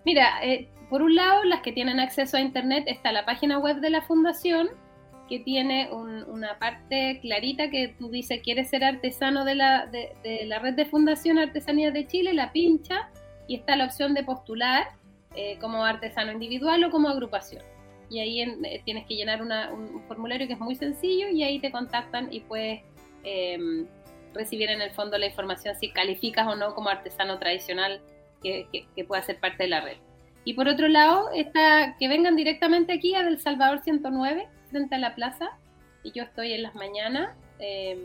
Mira, 0.05 0.43
eh, 0.43 0.67
por 0.89 1.01
un 1.01 1.15
lado, 1.15 1.43
las 1.43 1.61
que 1.61 1.71
tienen 1.71 1.99
acceso 1.99 2.37
a 2.37 2.41
Internet 2.41 2.83
está 2.87 3.11
la 3.11 3.25
página 3.25 3.59
web 3.59 3.77
de 3.77 3.89
la 3.89 4.01
fundación, 4.01 4.69
que 5.29 5.39
tiene 5.39 5.89
una 5.93 6.59
parte 6.59 7.19
clarita 7.21 7.69
que 7.69 7.95
tú 7.97 8.09
dices, 8.09 8.41
quieres 8.43 8.69
ser 8.69 8.83
artesano 8.83 9.45
de 9.45 9.55
la, 9.55 9.85
de, 9.85 10.45
la 10.45 10.59
red 10.59 10.73
de 10.73 10.83
Fundación 10.83 11.37
Artesanías 11.37 11.93
de 11.93 12.05
Chile, 12.05 12.33
la 12.33 12.51
pincha, 12.51 13.09
y 13.47 13.55
está 13.55 13.77
la 13.77 13.85
opción 13.85 14.13
de 14.13 14.25
postular 14.25 14.89
eh, 15.35 15.57
como 15.61 15.85
artesano 15.85 16.33
individual 16.33 16.83
o 16.83 16.91
como 16.91 17.07
agrupación. 17.07 17.63
Y 18.09 18.19
ahí 18.19 18.41
eh, 18.41 18.81
tienes 18.83 19.05
que 19.05 19.15
llenar 19.15 19.41
un 19.41 20.03
formulario 20.09 20.47
que 20.47 20.53
es 20.53 20.59
muy 20.59 20.75
sencillo 20.75 21.29
y 21.29 21.43
ahí 21.43 21.59
te 21.59 21.71
contactan 21.71 22.27
y 22.29 22.41
puedes 22.41 22.81
em, 23.23 23.87
recibir 24.33 24.69
en 24.69 24.81
el 24.81 24.91
fondo 24.91 25.17
la 25.17 25.25
información 25.25 25.75
si 25.75 25.91
calificas 25.91 26.47
o 26.47 26.55
no 26.55 26.73
como 26.73 26.89
artesano 26.89 27.39
tradicional 27.39 28.01
que, 28.41 28.67
que, 28.95 29.03
pueda 29.05 29.21
ser 29.21 29.39
parte 29.39 29.63
de 29.63 29.69
la 29.69 29.81
red. 29.81 29.97
Y 30.43 30.53
por 30.53 30.67
otro 30.67 30.87
lado, 30.87 31.29
está, 31.33 31.95
que 31.99 32.07
vengan 32.07 32.35
directamente 32.35 32.93
aquí 32.93 33.13
a 33.13 33.23
Del 33.23 33.39
Salvador 33.39 33.79
109, 33.83 34.47
frente 34.69 34.95
a 34.95 34.97
la 34.97 35.13
plaza, 35.13 35.51
y 36.03 36.11
yo 36.11 36.23
estoy 36.23 36.53
en 36.53 36.63
las 36.63 36.73
mañanas. 36.73 37.35
Eh, 37.59 37.97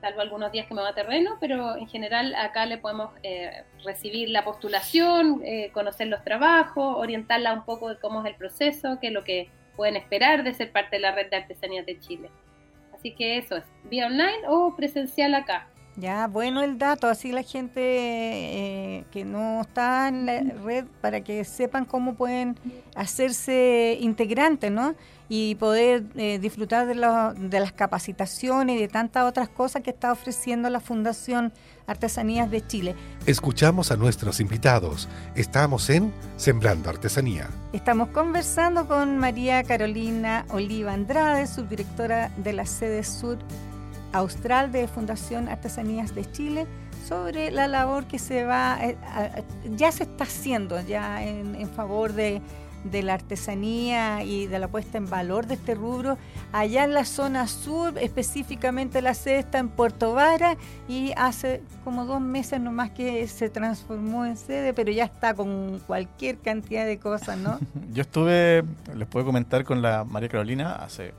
salvo 0.00 0.20
algunos 0.20 0.52
días 0.52 0.66
que 0.66 0.74
me 0.74 0.82
va 0.82 0.90
a 0.90 0.94
terreno, 0.94 1.36
pero 1.40 1.76
en 1.76 1.88
general 1.88 2.34
acá 2.34 2.66
le 2.66 2.78
podemos 2.78 3.10
eh, 3.22 3.64
recibir 3.84 4.28
la 4.28 4.44
postulación, 4.44 5.40
eh, 5.44 5.70
conocer 5.72 6.08
los 6.08 6.22
trabajos, 6.22 6.96
orientarla 6.96 7.52
un 7.52 7.64
poco 7.64 7.88
de 7.88 7.98
cómo 7.98 8.20
es 8.20 8.26
el 8.26 8.36
proceso, 8.36 8.98
qué 9.00 9.08
es 9.08 9.12
lo 9.12 9.24
que 9.24 9.48
pueden 9.74 9.96
esperar 9.96 10.44
de 10.44 10.54
ser 10.54 10.72
parte 10.72 10.96
de 10.96 11.00
la 11.00 11.12
red 11.12 11.30
de 11.30 11.36
artesanías 11.36 11.86
de 11.86 11.98
Chile. 11.98 12.30
Así 13.06 13.14
que 13.14 13.38
eso 13.38 13.54
es, 13.54 13.62
vía 13.88 14.08
online 14.08 14.48
o 14.48 14.74
presencial 14.74 15.32
acá. 15.36 15.68
Ya, 15.94 16.26
bueno 16.26 16.60
el 16.64 16.76
dato, 16.76 17.06
así 17.06 17.30
la 17.30 17.44
gente 17.44 17.80
eh, 17.80 19.04
que 19.12 19.24
no 19.24 19.60
está 19.60 20.08
en 20.08 20.26
la 20.26 20.40
red 20.64 20.86
para 21.00 21.20
que 21.20 21.44
sepan 21.44 21.84
cómo 21.84 22.16
pueden 22.16 22.58
hacerse 22.96 23.96
integrantes, 24.00 24.72
¿no? 24.72 24.96
Y 25.28 25.54
poder 25.54 26.02
eh, 26.16 26.40
disfrutar 26.40 26.88
de, 26.88 26.94
de 26.94 27.60
las 27.60 27.70
capacitaciones 27.70 28.76
y 28.76 28.80
de 28.80 28.88
tantas 28.88 29.22
otras 29.22 29.48
cosas 29.48 29.82
que 29.82 29.90
está 29.90 30.10
ofreciendo 30.10 30.68
la 30.68 30.80
Fundación 30.80 31.52
Artesanías 31.86 32.50
de 32.50 32.66
Chile. 32.66 32.94
Escuchamos 33.26 33.90
a 33.90 33.96
nuestros 33.96 34.40
invitados. 34.40 35.08
Estamos 35.34 35.88
en 35.90 36.12
Sembrando 36.36 36.90
Artesanía. 36.90 37.48
Estamos 37.72 38.08
conversando 38.08 38.86
con 38.88 39.18
María 39.18 39.62
Carolina 39.64 40.46
Oliva 40.50 40.92
Andrade, 40.92 41.46
subdirectora 41.46 42.30
de 42.36 42.52
la 42.52 42.66
sede 42.66 43.04
sur 43.04 43.38
austral 44.12 44.72
de 44.72 44.88
Fundación 44.88 45.48
Artesanías 45.48 46.14
de 46.14 46.30
Chile 46.30 46.66
sobre 47.06 47.50
la 47.50 47.68
labor 47.68 48.06
que 48.06 48.18
se 48.18 48.44
va, 48.44 48.78
eh, 48.82 48.96
ya 49.76 49.92
se 49.92 50.04
está 50.04 50.24
haciendo 50.24 50.80
ya 50.80 51.22
en, 51.22 51.68
favor 51.70 52.12
de, 52.12 52.42
la 52.92 53.14
artesanía 53.14 54.22
y 54.22 54.46
de 54.46 54.58
la 54.58 54.68
puesta 54.68 54.98
en 54.98 55.08
valor 55.08 55.46
de 55.46 55.54
este 55.54 55.74
rubro. 55.74 56.18
Allá 56.52 56.84
en 56.84 56.94
la 56.94 57.04
zona 57.04 57.46
sur, 57.48 57.98
específicamente 57.98 59.02
la 59.02 59.14
sede 59.14 59.40
está 59.40 59.58
en 59.58 59.68
Puerto 59.68 60.14
Vara 60.14 60.56
y 60.88 61.12
hace 61.16 61.62
como 61.84 62.04
dos 62.04 62.20
meses 62.20 62.60
nomás 62.60 62.90
que 62.90 63.26
se 63.28 63.50
transformó 63.50 64.24
en 64.24 64.36
sede, 64.36 64.72
pero 64.72 64.92
ya 64.92 65.04
está 65.04 65.34
con 65.34 65.80
cualquier 65.86 66.38
cantidad 66.38 66.86
de 66.86 66.98
cosas, 66.98 67.38
¿no? 67.38 67.58
Yo 67.92 68.02
estuve, 68.02 68.64
les 68.94 69.08
puedo 69.08 69.26
comentar 69.26 69.64
con 69.64 69.82
la 69.82 70.04
María 70.04 70.28
Carolina 70.28 70.74
hace 70.76 71.12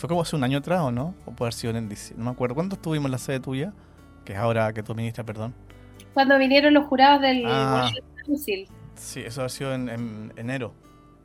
fue 0.00 0.08
como 0.08 0.22
hace 0.22 0.34
un 0.34 0.42
año 0.42 0.58
atrás, 0.58 0.80
¿o 0.80 0.90
no? 0.90 1.14
O 1.26 1.32
puede 1.32 1.48
haber 1.48 1.52
sido 1.52 1.76
en 1.76 1.86
diciembre. 1.86 2.24
No 2.24 2.30
me 2.30 2.34
acuerdo. 2.34 2.54
¿Cuándo 2.54 2.76
estuvimos 2.76 3.04
en 3.04 3.12
la 3.12 3.18
sede 3.18 3.38
tuya? 3.38 3.74
Que 4.24 4.32
es 4.32 4.38
ahora 4.38 4.72
que 4.72 4.82
tú 4.82 4.94
ministra, 4.94 5.24
perdón. 5.24 5.52
Cuando 6.14 6.38
vinieron 6.38 6.72
los 6.72 6.86
jurados 6.86 7.20
del 7.20 7.44
ah, 7.46 7.90
Sí, 8.94 9.20
eso 9.20 9.44
ha 9.44 9.48
sido 9.50 9.74
en 9.74 10.32
enero. 10.36 10.72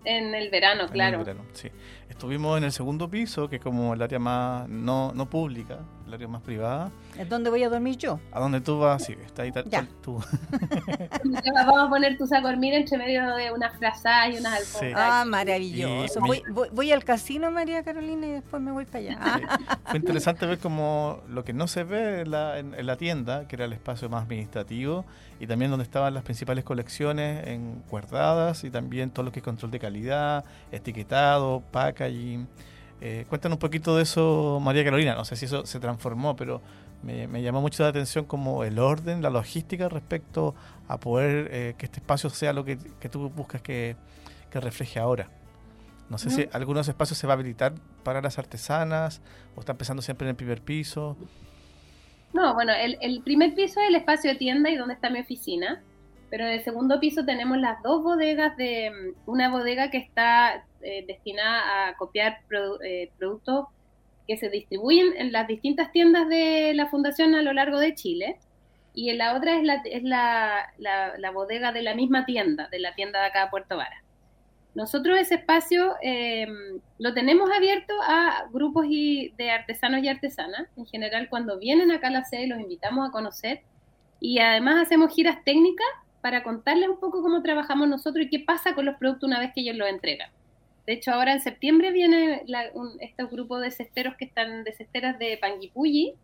En 0.06 0.36
el 0.36 0.50
verano, 0.50 0.88
claro. 0.90 1.16
En 1.16 1.20
el 1.22 1.26
verano, 1.26 1.46
sí. 1.54 1.70
Estuvimos 2.10 2.58
en 2.58 2.64
el 2.64 2.72
segundo 2.72 3.10
piso, 3.10 3.50
que 3.50 3.58
es 3.58 3.62
como 3.62 3.94
el 3.94 4.02
área 4.02 4.20
más 4.20 4.70
no, 4.70 5.12
no 5.14 5.30
pública, 5.30 5.80
el 6.08 6.14
área 6.14 6.28
más 6.28 6.42
privada. 6.42 6.92
¿Es 7.18 7.28
donde 7.28 7.50
voy 7.50 7.64
a 7.64 7.70
dormir 7.70 7.98
yo? 7.98 8.20
A 8.32 8.40
donde 8.40 8.62
tú 8.62 8.80
vas, 8.80 9.04
sí, 9.04 9.16
está 9.26 9.42
ahí 9.42 9.52
ya. 9.66 9.88
tú. 10.02 10.22
Vamos 11.56 11.80
a 11.80 11.90
poner 11.90 12.18
tu 12.18 12.28
saco 12.28 12.48
dormir 12.48 12.76
entre 12.76 12.98
medio 12.98 13.36
de 13.36 13.52
unas 13.52 13.78
frazadas 13.78 14.36
y 14.36 14.38
unas 14.38 14.60
alfombras. 14.60 15.02
Ah, 15.04 15.26
maravilloso. 15.26 16.20
Voy, 16.22 16.44
voy, 16.72 16.92
al 16.92 17.04
casino, 17.04 17.50
María 17.50 17.84
Carolina, 17.84 18.28
y 18.28 18.32
después 18.32 18.62
me 18.62 18.72
voy 18.72 18.86
para 18.86 19.00
allá. 19.00 19.60
Fue 19.86 19.98
interesante 19.98 20.46
ver 20.46 20.60
como 20.60 21.22
lo 21.28 21.44
que 21.44 21.54
no 21.54 21.68
se 21.68 21.84
ve 21.84 22.22
en 22.22 22.32
la, 22.32 22.60
en 22.60 22.86
la 22.86 22.98
tienda, 22.98 23.48
que 23.48 23.56
era 23.56 23.66
el 23.66 23.74
espacio 23.74 24.10
más 24.10 24.24
administrativo, 24.24 25.06
y 25.40 25.48
también 25.48 25.72
donde 25.72 25.84
estaban 25.84 26.14
las 26.14 26.24
principales 26.24 26.64
colecciones 26.64 27.48
encuerdadas 27.48 28.64
y 28.64 28.70
también 28.70 29.10
todo 29.10 29.26
lo 29.26 29.32
que 29.32 29.40
es 29.40 29.44
control 29.44 29.72
de 29.72 29.80
calidad, 29.80 30.46
etiquetado, 30.72 31.62
packaging. 31.96 32.48
Eh, 33.02 33.26
cuéntanos 33.30 33.56
un 33.56 33.60
poquito 33.60 33.96
de 33.96 34.04
eso, 34.04 34.60
María 34.62 34.84
Carolina. 34.84 35.16
No 35.16 35.26
sé 35.26 35.36
si 35.36 35.46
eso 35.46 35.66
se 35.66 35.80
transformó, 35.80 36.36
pero 36.36 36.62
me, 37.04 37.42
llamó 37.42 37.62
mucho 37.62 37.84
la 37.84 37.90
atención 37.90 38.26
como 38.26 38.64
el 38.64 38.80
orden, 38.80 39.22
la 39.22 39.30
logística 39.30 39.90
respecto 39.90 40.56
a 40.88 41.00
poder 41.00 41.50
eh, 41.52 41.76
que 41.78 41.86
este 41.86 42.00
espacio 42.00 42.30
sea 42.30 42.54
lo 42.54 42.66
que, 42.66 42.78
tú 43.12 43.30
buscas 43.30 43.62
que, 43.62 43.96
refleje 44.52 45.00
ahora. 45.00 45.28
No 46.10 46.18
sé 46.18 46.30
si 46.30 46.48
algunos 46.54 46.88
espacios 46.88 47.18
se 47.18 47.28
va 47.28 47.34
a 47.34 47.36
habilitar 47.36 47.74
para 48.04 48.22
las 48.22 48.40
artesanas 48.40 49.22
o 49.58 49.60
está 49.60 49.74
empezando 49.74 50.02
siempre 50.02 50.26
en 50.28 50.30
el 50.30 50.36
primer 50.38 50.62
piso. 50.62 51.18
No, 52.32 52.54
bueno, 52.54 52.72
el, 52.74 53.22
primer 53.22 53.54
piso 53.54 53.82
es 53.82 53.90
el 53.90 53.96
espacio 53.96 54.32
de 54.32 54.38
tienda 54.38 54.70
y 54.70 54.78
donde 54.78 54.94
está 54.94 55.10
mi 55.10 55.20
oficina, 55.20 55.84
pero 56.30 56.46
en 56.46 56.54
el 56.54 56.64
segundo 56.64 57.00
piso 57.00 57.26
tenemos 57.26 57.58
las 57.58 57.82
dos 57.84 58.04
bodegas 58.04 58.56
de 58.58 58.92
mm, 58.92 59.30
una 59.30 59.50
bodega 59.50 59.90
que 59.90 59.98
está 59.98 60.66
eh, 60.82 61.06
destinada 61.08 61.90
a 61.90 61.96
copiar 61.96 62.40
eh, 62.84 63.12
productos 63.18 63.68
que 64.28 64.38
se 64.38 64.50
distribuyen 64.50 65.14
en 65.18 65.32
las 65.32 65.48
distintas 65.48 65.92
tiendas 65.92 66.28
de 66.28 66.74
la 66.74 66.88
fundación 66.88 67.36
a 67.36 67.42
lo 67.42 67.54
largo 67.54 67.80
de 67.80 67.94
Chile. 67.94 68.38
Y 68.94 69.10
en 69.10 69.18
la 69.18 69.36
otra 69.36 69.58
es 69.58 69.64
la, 69.64 69.76
es 69.84 70.04
la, 70.04 70.74
la 70.78 71.32
bodega 71.32 71.72
de 71.74 71.82
la 71.82 71.96
misma 71.96 72.26
tienda, 72.26 72.70
de 72.70 72.80
la 72.80 72.96
tienda 72.96 73.20
de 73.20 73.26
acá 73.28 73.44
de 73.44 73.50
Puerto 73.50 73.76
Vara. 73.76 74.06
Nosotros 74.76 75.18
ese 75.18 75.36
espacio 75.36 75.96
eh, 76.02 76.48
lo 77.00 77.14
tenemos 77.14 77.50
abierto 77.50 77.94
a 78.06 78.46
grupos 78.52 78.86
y 78.90 79.30
de 79.38 79.50
artesanos 79.50 80.04
y 80.04 80.10
artesanas. 80.10 80.68
En 80.76 80.86
general, 80.86 81.30
cuando 81.30 81.58
vienen 81.58 81.92
acá 81.92 82.08
a 82.08 82.12
la 82.12 82.26
sede, 82.26 82.48
los 82.48 82.60
invitamos 82.60 83.08
a 83.08 83.12
conocer 83.12 83.62
y 84.20 84.40
además 84.40 84.86
hacemos 84.86 85.14
giras 85.14 85.44
técnicas 85.46 85.88
para 86.26 86.42
contarles 86.42 86.90
un 86.90 87.00
poco 87.00 87.22
cómo 87.22 87.44
trabajamos 87.44 87.88
nosotros 87.88 88.26
y 88.26 88.30
qué 88.32 88.40
pasa 88.40 88.74
con 88.74 88.86
los 88.86 88.96
productos 88.96 89.28
una 89.28 89.40
vez 89.40 89.52
que 89.54 89.62
ellos 89.62 89.76
los 89.76 89.88
entregan. 89.88 90.32
De 90.88 90.94
hecho, 90.94 91.12
ahora 91.12 91.34
en 91.34 91.40
septiembre 91.40 91.92
viene 91.92 92.44
este 93.00 93.26
grupo 93.26 93.60
de 93.60 93.70
cesteros 93.70 94.16
que 94.16 94.26
están 94.26 94.64
de 94.64 94.74
cesteras 94.74 95.20
de 95.20 95.38
Panguipulli 95.38 96.16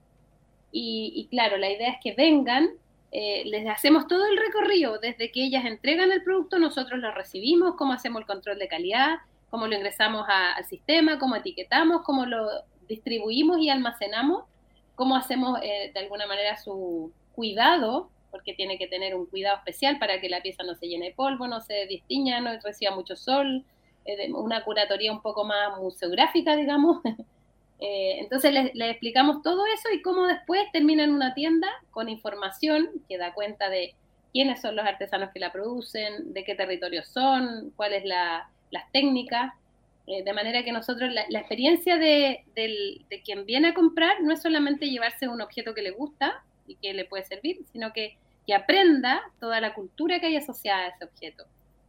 y, 0.72 1.14
y 1.16 1.28
claro, 1.28 1.58
la 1.58 1.70
idea 1.70 1.92
es 1.92 1.98
que 2.02 2.16
vengan 2.16 2.72
eh, 3.12 3.44
les 3.46 3.68
hacemos 3.70 4.08
todo 4.08 4.26
el 4.26 4.38
recorrido, 4.38 4.98
desde 4.98 5.32
que 5.32 5.44
ellas 5.44 5.66
entregan 5.66 6.12
el 6.12 6.24
producto, 6.24 6.58
nosotros 6.58 7.00
lo 7.00 7.12
recibimos, 7.12 7.76
cómo 7.76 7.94
hacemos 7.94 8.22
el 8.22 8.26
control 8.26 8.58
de 8.58 8.68
calidad, 8.68 9.20
cómo 9.52 9.68
lo 9.68 9.76
ingresamos 9.76 10.26
al 10.28 10.66
sistema, 10.66 11.20
cómo 11.20 11.36
etiquetamos, 11.36 12.02
cómo 12.02 12.26
lo 12.26 12.48
distribuimos 12.88 13.60
y 13.60 13.70
almacenamos, 13.70 14.46
cómo 14.96 15.16
hacemos 15.16 15.60
eh, 15.62 15.92
de 15.94 16.00
alguna 16.00 16.26
manera 16.26 16.58
su 16.58 17.12
cuidado, 17.34 18.10
porque 18.32 18.54
tiene 18.54 18.78
que 18.78 18.88
tener 18.88 19.16
un 19.16 19.26
cuidado 19.26 19.58
especial 19.58 20.00
para 20.00 20.20
que 20.20 20.30
la 20.30 20.42
pieza 20.42 20.64
no 20.64 20.76
se 20.76 20.88
llene 20.88 21.08
de 21.08 21.14
polvo, 21.14 21.48
no 21.48 21.62
se 21.62 21.86
distiña, 21.86 22.40
no 22.40 22.52
reciba 22.64 22.96
mucho 22.96 23.16
sol, 23.16 23.64
eh, 24.06 24.32
una 24.34 24.64
curatoría 24.64 25.12
un 25.12 25.22
poco 25.22 25.44
más 25.44 25.78
museográfica, 25.80 26.56
digamos. 26.56 27.02
Eh, 27.84 28.20
entonces 28.20 28.54
le 28.76 28.90
explicamos 28.92 29.42
todo 29.42 29.66
eso 29.66 29.90
y 29.92 30.04
cómo 30.04 30.28
después 30.28 30.62
termina 30.72 31.04
en 31.04 31.16
una 31.16 31.34
tienda 31.34 31.68
con 31.90 32.10
información 32.10 32.92
que 33.10 33.18
da 33.18 33.34
cuenta 33.34 33.70
de 33.70 33.96
quiénes 34.32 34.62
son 34.62 34.76
los 34.76 34.86
artesanos 34.86 35.32
que 35.34 35.40
la 35.40 35.52
producen, 35.52 36.32
de 36.32 36.44
qué 36.44 36.54
territorios 36.54 37.08
son, 37.08 37.72
cuáles 37.76 38.06
la, 38.06 38.52
las 38.70 38.92
técnicas, 38.92 39.54
eh, 40.08 40.24
de 40.24 40.34
manera 40.34 40.64
que 40.64 40.72
nosotros 40.72 41.12
la, 41.12 41.40
experiencia 41.40 41.98
de, 41.98 42.44
de, 42.56 43.22
quien 43.24 43.46
viene 43.46 43.70
a 43.70 43.74
comprar 43.74 44.22
no 44.22 44.34
es 44.34 44.42
solamente 44.42 44.90
llevarse 44.90 45.28
un 45.28 45.42
objeto 45.42 45.74
que 45.74 45.82
le 45.82 45.92
gusta 45.92 46.44
y 46.68 46.76
que 46.76 46.94
le 46.94 47.06
puede 47.06 47.24
servir, 47.26 47.62
sino 47.72 47.94
que, 47.94 48.18
que 48.46 48.54
aprenda 48.54 49.22
toda 49.40 49.62
la 49.62 49.74
cultura 49.74 50.20
que 50.20 50.28
hay 50.28 50.36
asociada 50.36 50.86
a 50.86 50.88
ese 50.90 51.06
objeto, 51.06 51.46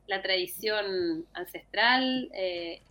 la 0.07 0.23
tradición 0.23 1.27
ancestral, 1.35 2.31
eh, 2.35 2.83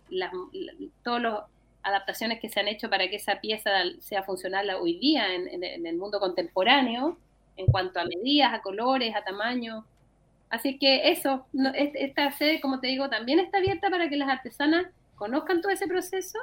todos 1.02 1.20
los 1.20 1.40
adaptaciones 1.82 2.40
que 2.40 2.48
se 2.48 2.60
han 2.60 2.68
hecho 2.68 2.88
para 2.88 3.08
que 3.08 3.16
esa 3.16 3.40
pieza 3.40 3.70
sea 4.00 4.22
funcional 4.22 4.70
hoy 4.80 4.98
día 4.98 5.34
en, 5.34 5.86
el 5.86 5.96
mundo 5.96 6.20
contemporáneo, 6.20 7.18
en 7.56 7.66
cuanto 7.66 8.00
a 8.00 8.04
medidas, 8.04 8.52
a 8.54 8.62
colores, 8.62 9.14
a 9.14 9.24
tamaño. 9.24 9.84
Así 10.48 10.78
que 10.78 11.10
eso, 11.10 11.46
esta 11.74 12.30
sede, 12.32 12.60
como 12.60 12.80
te 12.80 12.86
digo, 12.86 13.08
también 13.08 13.38
está 13.40 13.58
abierta 13.58 13.90
para 13.90 14.08
que 14.08 14.16
las 14.16 14.28
artesanas 14.28 14.86
conozcan 15.16 15.60
todo 15.60 15.72
ese 15.72 15.86
proceso 15.86 16.38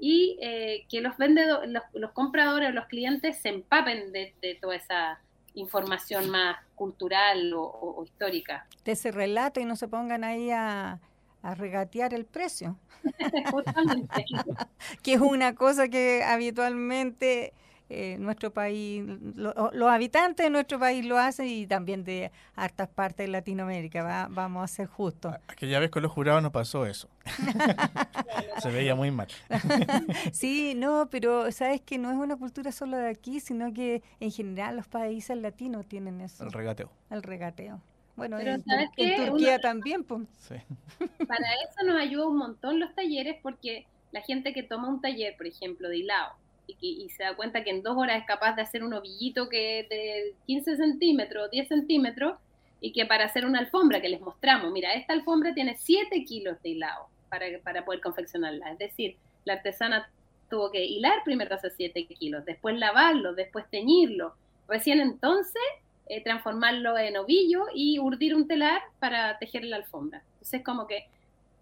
y 0.00 0.38
eh, 0.40 0.86
que 0.88 1.02
los 1.02 1.16
vendedores, 1.18 1.70
los, 1.92 2.10
compradores 2.12 2.70
o 2.70 2.72
los 2.72 2.86
clientes 2.86 3.36
se 3.36 3.50
empapen 3.50 4.12
de, 4.12 4.58
toda 4.60 4.74
esa 4.74 5.20
información 5.54 6.30
más 6.30 6.56
cultural 6.74 7.52
o, 7.54 8.02
histórica. 8.04 8.66
De 8.84 8.92
ese 8.92 9.12
relato 9.12 9.60
y 9.60 9.66
no 9.66 9.76
se 9.76 9.88
pongan 9.88 10.24
ahí 10.24 10.50
a, 10.50 11.00
a 11.42 11.54
regatear 11.54 12.14
el 12.14 12.24
precio. 12.24 12.78
que 15.02 15.14
es 15.14 15.20
una 15.20 15.54
cosa 15.54 15.88
que 15.88 16.22
habitualmente 16.24 17.52
eh, 17.92 18.16
nuestro 18.20 18.52
país, 18.52 19.04
los 19.34 19.90
habitantes 19.90 20.46
de 20.46 20.50
nuestro 20.50 20.78
país 20.78 21.04
lo 21.04 21.18
hacen 21.18 21.48
y 21.48 21.66
también 21.66 22.04
de 22.04 22.30
hartas 22.54 22.88
partes 22.88 23.26
de 23.26 23.32
Latinoamérica, 23.32 24.28
vamos 24.30 24.62
a 24.62 24.68
ser 24.68 24.86
justos. 24.86 25.34
Aquella 25.48 25.80
vez 25.80 25.90
con 25.90 26.04
los 26.04 26.12
jurados 26.12 26.40
no 26.40 26.52
pasó 26.52 26.86
eso. 26.86 27.08
Se 28.62 28.70
veía 28.70 28.94
muy 28.94 29.10
mal. 29.10 29.26
sí, 30.32 30.74
no, 30.76 31.08
pero 31.10 31.50
sabes 31.50 31.80
que 31.80 31.98
no 31.98 32.12
es 32.12 32.16
una 32.16 32.36
cultura 32.36 32.70
solo 32.70 32.96
de 32.96 33.08
aquí, 33.08 33.40
sino 33.40 33.72
que 33.72 34.04
en 34.20 34.30
general 34.30 34.76
los 34.76 34.86
países 34.86 35.36
latinos 35.36 35.84
tienen 35.88 36.20
eso. 36.20 36.44
El 36.44 36.52
regateo. 36.52 36.92
El 37.10 37.24
regateo. 37.24 37.80
Bueno, 38.14 38.38
en, 38.38 38.62
Turquía 38.62 39.58
también, 39.58 40.04
pues. 40.04 40.28
Para 41.28 41.46
eso 41.64 41.86
nos 41.86 42.00
ayuda 42.00 42.28
un 42.28 42.36
montón 42.36 42.78
los 42.78 42.94
talleres 42.94 43.36
porque 43.42 43.86
la 44.12 44.20
gente 44.20 44.52
que 44.52 44.62
toma 44.62 44.88
un 44.88 45.00
taller, 45.00 45.36
por 45.36 45.48
ejemplo, 45.48 45.88
de 45.88 45.98
hilado, 45.98 46.34
y, 46.66 47.08
se 47.10 47.24
da 47.24 47.34
cuenta 47.34 47.64
que 47.64 47.70
en 47.70 47.82
dos 47.82 47.96
horas 47.96 48.18
es 48.18 48.26
capaz 48.26 48.54
de 48.54 48.62
hacer 48.62 48.84
un 48.84 48.94
ovillito 48.94 49.48
que 49.48 49.86
de 49.88 50.34
15 50.46 50.76
centímetros, 50.76 51.50
10 51.50 51.68
centímetros, 51.68 52.38
y 52.80 52.92
que 52.92 53.04
para 53.04 53.24
hacer 53.24 53.44
una 53.44 53.58
alfombra 53.58 54.00
que 54.00 54.08
les 54.08 54.20
mostramos, 54.20 54.72
mira, 54.72 54.94
esta 54.94 55.12
alfombra 55.12 55.52
tiene 55.52 55.76
7 55.76 56.24
kilos 56.24 56.62
de 56.62 56.70
hilado 56.70 57.08
para, 57.28 57.46
para 57.62 57.84
poder 57.84 58.00
confeccionarla. 58.00 58.72
Es 58.72 58.78
decir, 58.78 59.16
la 59.44 59.54
artesana 59.54 60.10
tuvo 60.48 60.70
que 60.70 60.84
hilar 60.84 61.22
primero 61.24 61.54
hace 61.54 61.70
7 61.70 62.06
kilos, 62.06 62.44
después 62.44 62.78
lavarlo, 62.78 63.34
después 63.34 63.68
teñirlo, 63.70 64.34
recién 64.68 65.00
entonces 65.00 65.62
eh, 66.06 66.22
transformarlo 66.22 66.98
en 66.98 67.16
ovillo 67.16 67.66
y 67.72 67.98
urdir 67.98 68.34
un 68.34 68.48
telar 68.48 68.82
para 68.98 69.38
tejer 69.38 69.64
la 69.64 69.76
alfombra. 69.76 70.22
Entonces 70.34 70.64
como 70.64 70.86
que 70.86 71.06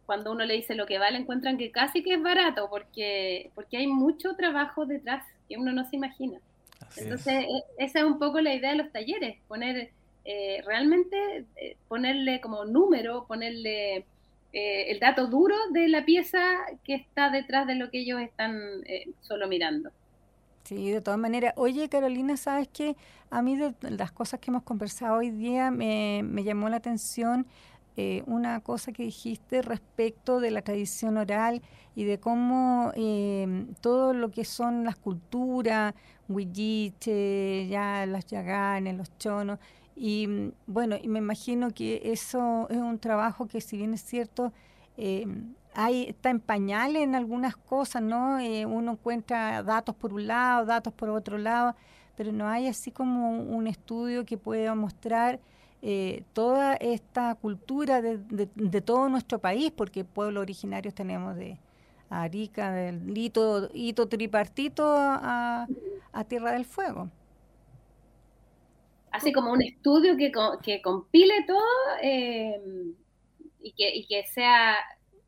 cuando 0.09 0.33
uno 0.33 0.47
le 0.47 0.55
dice 0.55 0.75
lo 0.75 0.87
que 0.87 0.99
vale, 0.99 1.19
encuentran 1.19 1.59
que 1.59 1.71
casi 1.71 2.03
que 2.03 2.15
es 2.15 2.23
barato 2.23 2.71
porque, 2.71 3.51
porque 3.55 3.77
hay 3.77 3.87
mucho 3.87 4.35
trabajo 4.37 4.87
detrás 4.87 5.23
que 5.47 5.59
uno 5.59 5.71
no 5.71 5.85
se 5.85 5.97
imagina. 5.97 6.39
Entonces, 6.97 7.45
e, 7.45 7.63
esa 7.77 7.99
es 7.99 8.05
un 8.07 8.19
poco 8.19 8.41
la 8.41 8.55
idea 8.55 8.71
de 8.71 8.77
los 8.77 8.91
talleres, 8.91 9.37
poner 9.49 9.91
eh, 10.25 10.63
realmente, 10.65 11.45
eh, 11.57 11.77
ponerle 11.89 12.41
como 12.41 12.65
número, 12.65 13.27
ponerle 13.29 13.97
eh, 14.55 14.91
el 14.91 14.99
dato 14.99 15.27
duro 15.27 15.55
de 15.73 15.89
la 15.89 16.07
pieza 16.07 16.41
que 16.85 16.95
está 16.95 17.29
detrás 17.29 17.67
de 17.67 17.75
lo 17.75 17.91
que 17.91 17.99
ellos 17.99 18.23
están 18.23 18.59
solo 19.21 19.47
mirando. 19.47 19.91
Sí, 20.65 20.91
de 20.91 21.03
todas 21.03 21.21
maneras. 21.21 21.53
Oye, 21.57 21.87
Carolina, 21.91 22.39
¿sabes 22.39 22.69
qué? 22.73 22.97
A 23.29 23.43
mí 23.43 23.59
de 23.59 23.75
las 23.91 24.11
cosas 24.11 24.41
que 24.41 24.51
hemos 24.51 24.63
conversado 24.63 25.19
hoy 25.19 25.29
día 25.29 25.71
me, 25.71 26.23
me 26.25 26.45
llamó 26.45 26.71
la 26.71 26.77
atención 26.77 27.47
eh, 28.01 28.23
una 28.27 28.61
cosa 28.61 28.93
que 28.93 29.03
dijiste 29.03 29.61
respecto 29.61 30.39
de 30.39 30.53
la 30.53 30.63
tradición 30.63 31.17
oral 31.17 31.63
y 31.97 32.05
de 32.05 32.21
cómo 32.21 32.93
eh, 32.95 33.67
todo 33.81 34.15
lo 34.15 34.31
que 34.31 34.45
son 34.45 34.85
las 34.85 34.95
culturas, 34.95 35.95
huilliche, 36.29 37.67
ya 37.67 38.07
las 38.07 38.25
yaganes, 38.27 38.97
los 38.97 39.19
chonos, 39.19 39.59
y 39.97 40.29
mm, 40.29 40.53
bueno, 40.69 40.95
y 41.03 41.09
me 41.09 41.19
imagino 41.19 41.73
que 41.73 42.01
eso 42.05 42.69
es 42.71 42.77
un 42.77 43.01
trabajo 43.01 43.49
que 43.49 43.61
si 43.61 43.77
bien 43.77 43.95
es 43.95 44.05
cierto, 44.05 44.53
eh, 44.97 45.27
hay, 45.75 46.05
está 46.05 46.31
en 46.31 46.39
pañales 46.39 47.03
en 47.03 47.17
algunas 47.17 47.57
cosas, 47.57 48.01
¿no? 48.01 48.39
uno 48.69 48.93
encuentra 48.93 49.65
datos 49.65 49.97
por 49.97 50.15
un 50.15 50.29
lado, 50.29 50.67
datos 50.67 50.93
por 50.93 51.09
otro 51.09 51.37
lado, 51.37 51.75
pero 52.17 52.31
no 52.31 52.47
hay 52.47 52.69
así 52.69 52.93
como 52.93 53.41
un 53.41 53.67
estudio 53.67 54.25
que 54.25 54.39
pueda 54.39 54.77
mostrar 54.77 55.41
eh, 55.81 56.25
toda 56.33 56.75
esta 56.75 57.35
cultura 57.37 58.03
de, 58.03 58.81
todo 58.81 59.09
nuestro 59.09 59.39
país, 59.39 59.71
porque 59.71 60.05
pueblos 60.05 60.43
originarios 60.43 60.95
tenemos 60.95 61.37
de 61.37 61.59
Arica, 62.11 62.73
del 62.73 63.17
hito, 63.17 63.71
hito 63.73 64.09
tripartito 64.09 64.85
a, 64.87 65.67
Tierra 66.29 66.53
del 66.53 66.65
Fuego. 66.65 67.09
Así 69.13 69.33
como 69.33 69.53
un 69.53 69.63
estudio 69.63 70.17
que, 70.17 70.33
que 70.63 70.83
compile 70.83 71.45
todo 71.47 71.63
eh, 72.03 72.61
y, 73.63 73.73
que, 73.73 73.95
y 73.95 74.07
que 74.07 74.25
sea 74.27 74.75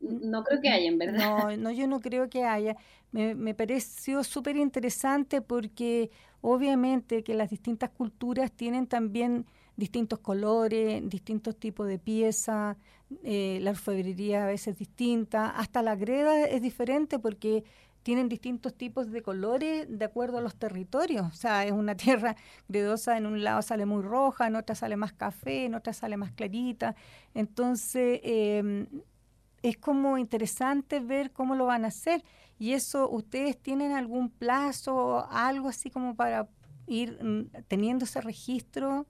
no 0.01 0.43
creo 0.45 0.61
que 0.61 0.69
haya, 0.71 0.89
en 0.89 0.99
verdad. 0.99 1.19
No, 1.19 1.57
no, 1.57 1.71
yo 1.71 1.87
no 1.87 2.01
creo 2.01 2.29
que 2.29 2.45
haya. 2.45 2.77
Me, 3.13 3.35
me 3.35 3.55
pareció 3.55 4.25
súper 4.25 4.57
interesante 4.57 5.43
porque 5.43 6.11
obviamente 6.41 7.23
que 7.23 7.35
las 7.35 7.51
distintas 7.51 7.91
culturas 7.91 8.51
tienen 8.51 8.87
también 8.87 9.47
distintos 9.81 10.21
colores, 10.21 11.03
distintos 11.09 11.57
tipos 11.57 11.89
de 11.89 11.99
piezas, 11.99 12.77
eh, 13.25 13.59
la 13.63 13.71
orfebrería 13.71 14.45
a 14.45 14.47
veces 14.47 14.79
distinta, 14.79 15.51
hasta 15.51 15.83
la 15.83 15.97
greda 15.97 16.47
es 16.47 16.63
diferente 16.63 17.19
porque 17.19 17.65
tienen 18.03 18.29
distintos 18.29 18.75
tipos 18.75 19.11
de 19.11 19.23
colores 19.23 19.87
de 19.89 20.05
acuerdo 20.05 20.39
a 20.39 20.41
los 20.41 20.55
territorios. 20.55 21.27
O 21.27 21.35
sea, 21.35 21.65
es 21.65 21.73
una 21.73 21.95
tierra 22.05 22.37
gredosa, 22.69 23.17
en 23.17 23.27
un 23.27 23.43
lado 23.43 23.63
sale 23.63 23.87
muy 23.87 24.03
roja, 24.03 24.47
en 24.47 24.57
otra 24.57 24.75
sale 24.75 24.97
más 24.97 25.13
café, 25.13 25.65
en 25.65 25.75
otra 25.75 25.93
sale 25.93 26.17
más 26.17 26.33
clarita. 26.33 26.95
Entonces, 27.35 28.21
em, 28.23 28.87
es 29.63 29.77
como 29.77 30.19
interesante 30.19 31.01
ver 31.01 31.33
cómo 31.33 31.55
lo 31.55 31.67
van 31.67 31.85
a 31.85 31.89
hacer. 31.89 32.23
Y 32.59 32.73
eso, 32.75 33.09
¿ustedes 33.11 33.59
tienen 33.59 33.93
algún 33.93 34.31
plazo, 34.31 35.27
algo 35.31 35.69
así 35.69 35.91
como 35.91 36.15
para 36.15 36.49
ir 36.87 37.23
mm, 37.23 37.63
teniendo 37.69 38.05
ese 38.05 38.21
registro? 38.21 39.07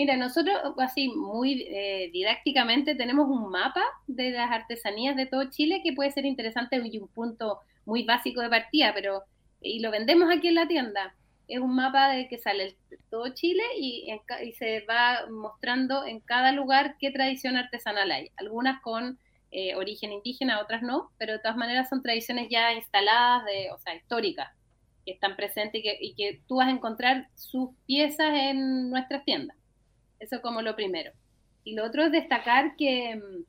Mira, 0.00 0.16
nosotros 0.16 0.56
así 0.78 1.08
muy 1.08 1.66
eh, 1.68 2.08
didácticamente 2.10 2.94
tenemos 2.94 3.28
un 3.28 3.50
mapa 3.50 3.84
de 4.06 4.30
las 4.30 4.50
artesanías 4.50 5.14
de 5.14 5.26
todo 5.26 5.50
Chile 5.50 5.82
que 5.84 5.92
puede 5.92 6.10
ser 6.10 6.24
interesante 6.24 6.80
y 6.82 6.98
un 6.98 7.08
punto 7.08 7.58
muy 7.84 8.04
básico 8.04 8.40
de 8.40 8.48
partida, 8.48 8.94
pero 8.94 9.24
y 9.60 9.80
lo 9.80 9.90
vendemos 9.90 10.30
aquí 10.34 10.48
en 10.48 10.54
la 10.54 10.66
tienda. 10.66 11.14
Es 11.48 11.58
un 11.58 11.74
mapa 11.74 12.12
de 12.12 12.28
que 12.28 12.38
sale 12.38 12.78
todo 13.10 13.28
Chile 13.34 13.62
y, 13.78 14.08
se 14.58 14.80
va 14.88 15.26
mostrando 15.30 16.06
en 16.06 16.20
cada 16.20 16.52
lugar 16.52 16.96
qué 16.98 17.10
tradición 17.10 17.58
artesanal 17.58 18.10
hay. 18.10 18.30
Algunas 18.38 18.80
con 18.80 19.18
eh, 19.50 19.74
origen 19.74 20.12
indígena, 20.12 20.62
otras 20.62 20.80
no, 20.80 21.10
pero 21.18 21.34
de 21.34 21.40
todas 21.40 21.58
maneras 21.58 21.90
son 21.90 22.02
tradiciones 22.02 22.48
ya 22.48 22.72
instaladas, 22.72 23.44
de, 23.44 23.70
o 23.70 23.78
sea, 23.80 23.94
históricas, 23.94 24.48
que 25.04 25.12
están 25.12 25.36
presentes 25.36 25.80
y 25.80 25.82
que, 25.82 25.98
y 26.00 26.14
que 26.14 26.40
tú 26.48 26.56
vas 26.56 26.68
a 26.68 26.70
encontrar 26.70 27.28
sus 27.34 27.68
piezas 27.84 28.32
en 28.32 28.88
nuestras 28.88 29.26
tiendas. 29.26 29.59
Eso 30.20 30.40
como 30.40 30.62
lo 30.62 30.76
primero. 30.76 31.10
Y 31.64 31.74
lo 31.74 31.84
otro 31.84 32.04
es 32.04 32.12
destacar 32.12 32.76
que, 32.76 33.16
mm, 33.16 33.44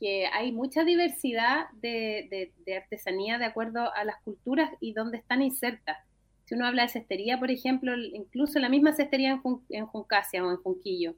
que 0.00 0.26
hay 0.26 0.52
mucha 0.52 0.84
diversidad 0.84 1.66
de, 1.80 2.52
artesanía 2.76 3.38
de 3.38 3.44
acuerdo 3.44 3.92
a 3.94 4.04
las 4.04 4.16
culturas 4.22 4.70
y 4.80 4.92
dónde 4.92 5.18
están 5.18 5.42
insertas. 5.42 5.98
Si 6.44 6.54
uno 6.54 6.66
habla 6.66 6.82
de 6.82 6.88
cestería, 6.88 7.38
por 7.38 7.50
ejemplo, 7.50 7.96
incluso 7.96 8.58
la 8.58 8.68
misma 8.68 8.92
cestería 8.92 9.40
en, 9.70 9.86
Juncasia 9.86 10.44
o 10.44 10.50
en 10.50 10.58
Junquillo, 10.58 11.14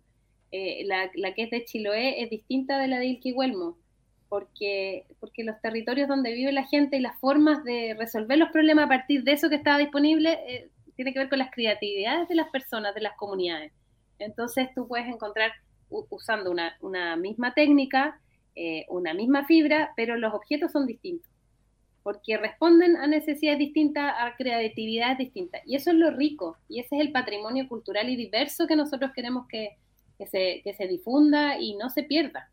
eh, 0.53 0.85
la, 0.87 1.35
que 1.35 1.42
es 1.42 1.51
de 1.51 1.64
Chiloé 1.64 2.23
es 2.23 2.31
distinta 2.31 2.79
de 2.79 2.88
la 2.88 2.99
de 2.99 3.07
Ilquihuelmo, 3.07 3.77
porque, 4.29 5.05
porque 5.21 5.44
los 5.44 5.61
territorios 5.61 6.09
donde 6.09 6.33
vive 6.33 6.53
la 6.53 6.66
gente 6.66 6.97
y 6.97 7.01
las 7.01 7.18
formas 7.18 7.64
de 7.64 7.94
resolver 7.99 8.38
los 8.38 8.51
problemas 8.51 8.87
a 8.87 8.88
partir 8.88 9.25
de 9.25 9.33
eso 9.33 9.49
que 9.49 9.57
estaba 9.57 9.79
disponible 9.79 10.38
eh, 10.47 10.71
tiene 10.97 11.12
que 11.12 11.18
ver 11.18 11.29
con 11.29 11.38
las 11.38 11.51
creatividades 11.51 12.29
de 12.29 12.35
las 12.35 12.49
personas, 12.51 12.94
de 12.94 13.01
las 13.03 13.16
comunidades. 13.16 13.73
Entonces 14.18 14.68
tú 14.74 14.87
puedes 14.88 15.07
encontrar 15.07 15.52
usando 15.90 16.50
una, 16.50 17.16
misma 17.16 17.54
técnica, 17.54 18.20
eh, 18.54 18.85
una 18.88 19.14
misma 19.14 19.46
fibra, 19.46 19.92
pero 19.96 20.16
los 20.16 20.35
objetos 20.35 20.72
son 20.72 20.87
distintos, 20.87 21.31
porque 22.02 22.37
responden 22.37 22.96
a 22.96 23.07
necesidades 23.07 23.59
distintas, 23.59 24.14
a 24.18 24.37
creatividades 24.37 25.18
distintas. 25.18 25.62
Y 25.66 25.76
eso 25.76 25.90
es 25.90 25.96
lo 25.96 26.11
rico, 26.11 26.57
y 26.68 26.81
ese 26.81 26.96
es 26.96 27.02
el 27.02 27.12
patrimonio 27.12 27.68
cultural 27.68 28.09
y 28.11 28.16
diverso 28.16 28.66
que 28.66 28.76
nosotros 28.76 29.12
queremos 29.14 29.46
que, 29.48 29.76
se, 30.31 30.62
se, 30.76 30.88
difunda 30.88 31.59
y 31.59 31.76
no 31.76 31.90
se 31.90 32.02
pierda. 32.02 32.50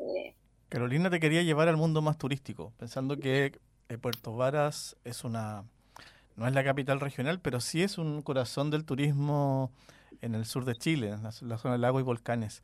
Eh, 0.00 0.34
Carolina, 0.68 1.08
te 1.08 1.20
quería 1.20 1.42
llevar 1.42 1.68
al 1.68 1.76
mundo 1.76 2.02
más 2.02 2.18
turístico, 2.18 2.72
pensando 2.78 3.16
que 3.16 3.58
eh, 3.88 3.98
Puerto 3.98 4.34
Varas 4.34 4.96
es 5.04 5.22
una, 5.22 5.64
no 6.34 6.46
es 6.48 6.52
la 6.52 6.64
capital 6.64 6.98
regional, 6.98 7.40
pero 7.40 7.60
sí 7.60 7.82
es 7.82 7.98
un 7.98 8.22
corazón 8.22 8.70
del 8.70 8.84
turismo 8.84 9.70
en 10.22 10.34
el 10.34 10.44
sur 10.44 10.64
de 10.64 10.74
Chile, 10.74 11.10
en 11.10 11.22
la, 11.22 11.32
zona 11.32 11.72
del 11.72 11.80
lago 11.80 12.00
y 12.00 12.02
volcanes. 12.02 12.62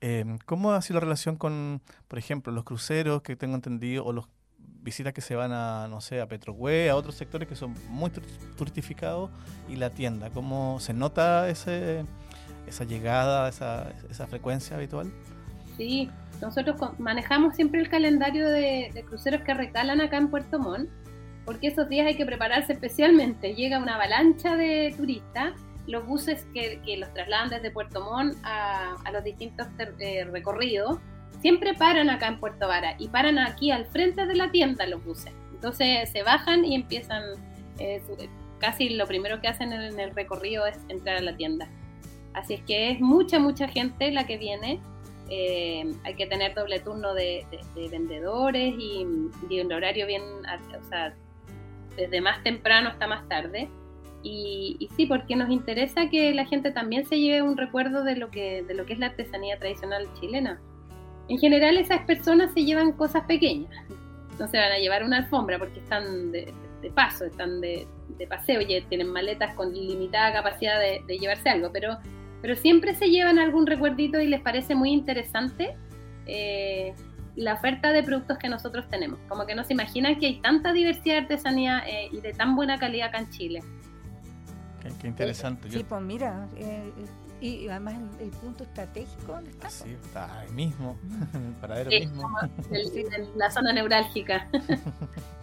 Eh, 0.00 0.24
¿Cómo 0.46 0.72
ha 0.72 0.82
sido 0.82 0.96
la 0.96 1.04
relación 1.04 1.36
con, 1.36 1.82
por 2.08 2.18
ejemplo, 2.18 2.52
los 2.52 2.64
cruceros 2.64 3.22
que 3.22 3.36
tengo 3.36 3.54
entendido 3.54 4.04
o 4.04 4.12
las 4.12 4.24
visitas 4.82 5.12
que 5.12 5.20
se 5.20 5.34
van 5.34 5.52
a, 5.52 5.88
no 5.88 6.00
sé, 6.00 6.20
a 6.20 6.26
Petrohue, 6.26 6.88
a 6.88 6.96
otros 6.96 7.14
sectores 7.14 7.48
que 7.48 7.54
son 7.54 7.74
muy 7.88 8.10
turistificados 8.56 9.30
y 9.68 9.76
la 9.76 9.90
tienda? 9.90 10.30
¿Cómo 10.30 10.80
se 10.80 10.94
nota 10.94 11.48
ese, 11.48 12.04
esa 12.66 12.84
llegada, 12.84 13.48
esa, 13.48 13.92
esa 14.10 14.26
frecuencia 14.26 14.76
habitual? 14.76 15.12
Sí, 15.76 16.10
nosotros 16.40 16.76
manejamos 16.98 17.54
siempre 17.54 17.80
el 17.80 17.88
calendario 17.88 18.48
de, 18.48 18.90
de, 18.92 19.04
cruceros 19.04 19.42
que 19.42 19.54
recalan 19.54 20.00
acá 20.00 20.16
en 20.16 20.30
Puerto 20.30 20.58
Montt, 20.58 20.88
porque 21.44 21.68
esos 21.68 21.88
días 21.88 22.06
hay 22.06 22.16
que 22.16 22.26
prepararse 22.26 22.72
especialmente. 22.72 23.54
Llega 23.54 23.78
una 23.78 23.96
avalancha 23.96 24.56
de 24.56 24.94
turistas 24.96 25.52
los 25.90 26.06
buses 26.06 26.46
que, 26.54 26.80
los 26.96 27.12
trasladan 27.12 27.50
desde 27.50 27.70
Puerto 27.70 28.00
Montt 28.00 28.36
a, 28.44 28.96
los 29.12 29.24
distintos 29.24 29.66
eh, 29.98 30.24
recorridos 30.24 30.98
siempre 31.40 31.74
paran 31.74 32.10
acá 32.10 32.28
en 32.28 32.38
Puerto 32.38 32.68
Vara 32.68 32.94
y 32.98 33.08
paran 33.08 33.38
aquí 33.38 33.70
al 33.70 33.86
frente 33.86 34.26
de 34.26 34.36
la 34.36 34.50
tienda 34.50 34.86
los 34.86 35.04
buses. 35.04 35.32
Entonces 35.52 36.10
se 36.10 36.22
bajan 36.22 36.64
y 36.64 36.74
empiezan, 36.74 37.22
eh, 37.78 38.00
casi 38.58 38.90
lo 38.90 39.06
primero 39.06 39.40
que 39.40 39.48
hacen 39.48 39.72
en 39.72 39.98
el 39.98 40.14
recorrido 40.14 40.66
es 40.66 40.78
entrar 40.88 41.16
a 41.16 41.22
la 41.22 41.36
tienda. 41.36 41.68
Así 42.34 42.54
es 42.54 42.62
que 42.62 42.90
es 42.90 43.00
mucha, 43.00 43.38
mucha 43.38 43.68
gente 43.68 44.10
la 44.12 44.26
que 44.26 44.38
viene. 44.38 44.80
Eh, 45.28 45.84
hay 46.04 46.14
que 46.14 46.26
tener 46.26 46.54
doble 46.54 46.80
turno 46.80 47.14
de, 47.14 47.46
vendedores 47.90 48.74
y, 48.78 49.06
y, 49.48 49.60
un 49.60 49.72
horario 49.72 50.06
bien, 50.06 50.22
o 50.22 51.96
desde 51.96 52.20
más 52.20 52.42
temprano 52.42 52.88
hasta 52.88 53.06
más 53.06 53.28
tarde. 53.28 53.68
Y, 54.22 54.88
sí, 54.96 55.06
porque 55.06 55.34
nos 55.34 55.50
interesa 55.50 56.10
que 56.10 56.34
la 56.34 56.44
gente 56.44 56.70
también 56.72 57.06
se 57.06 57.18
lleve 57.18 57.42
un 57.42 57.56
recuerdo 57.56 58.04
de 58.04 58.16
lo 58.16 58.30
que, 58.30 58.62
de 58.62 58.74
lo 58.74 58.84
que 58.84 58.92
es 58.92 58.98
la 58.98 59.06
artesanía 59.06 59.58
tradicional 59.58 60.06
chilena. 60.20 60.60
En 61.28 61.38
general 61.38 61.78
esas 61.78 62.02
personas 62.02 62.52
se 62.52 62.64
llevan 62.64 62.92
cosas 62.92 63.24
pequeñas, 63.24 63.70
no 64.38 64.48
se 64.48 64.58
van 64.58 64.72
a 64.72 64.78
llevar 64.78 65.04
una 65.04 65.18
alfombra 65.18 65.58
porque 65.58 65.78
están 65.78 66.32
de, 66.32 66.52
paso, 66.94 67.24
están 67.24 67.60
de, 67.60 67.86
paseo, 68.28 68.60
y 68.60 68.80
tienen 68.82 69.10
maletas 69.10 69.54
con 69.54 69.72
limitada 69.72 70.32
capacidad 70.32 70.78
de, 70.78 71.02
llevarse 71.18 71.48
algo, 71.48 71.70
pero, 71.72 71.98
pero 72.42 72.56
siempre 72.56 72.94
se 72.94 73.08
llevan 73.08 73.38
algún 73.38 73.66
recuerdito 73.66 74.20
y 74.20 74.26
les 74.26 74.40
parece 74.40 74.74
muy 74.74 74.90
interesante 74.90 75.76
eh, 76.26 76.92
la 77.36 77.54
oferta 77.54 77.92
de 77.92 78.02
productos 78.02 78.38
que 78.38 78.48
nosotros 78.48 78.88
tenemos. 78.88 79.18
Como 79.28 79.46
que 79.46 79.54
no 79.54 79.64
se 79.64 79.72
imaginan 79.72 80.18
que 80.18 80.26
hay 80.26 80.40
tanta 80.40 80.72
diversidad 80.72 81.14
de 81.14 81.20
artesanía 81.22 81.82
eh, 81.86 82.08
y 82.12 82.20
de 82.20 82.32
tan 82.32 82.56
buena 82.56 82.78
calidad 82.78 83.08
acá 83.08 83.20
en 83.20 83.30
Chile. 83.30 83.62
Qué, 84.80 85.06
interesante. 85.06 85.70
Sí, 85.70 85.84
pues 85.86 86.02
mira, 86.02 86.48
eh, 86.56 86.90
y 87.40 87.68
además 87.68 87.94
el, 88.18 88.30
punto 88.30 88.64
estratégico, 88.64 89.32
¿dónde 89.32 89.50
está? 89.50 89.70
Sí, 89.70 89.90
está 89.90 90.40
ahí 90.40 90.50
mismo, 90.52 90.98
para 91.60 91.76
ver 91.76 91.88
mismo. 91.88 92.28
en 92.70 93.28
la 93.38 93.50
zona 93.50 93.72
neurálgica. 93.72 94.48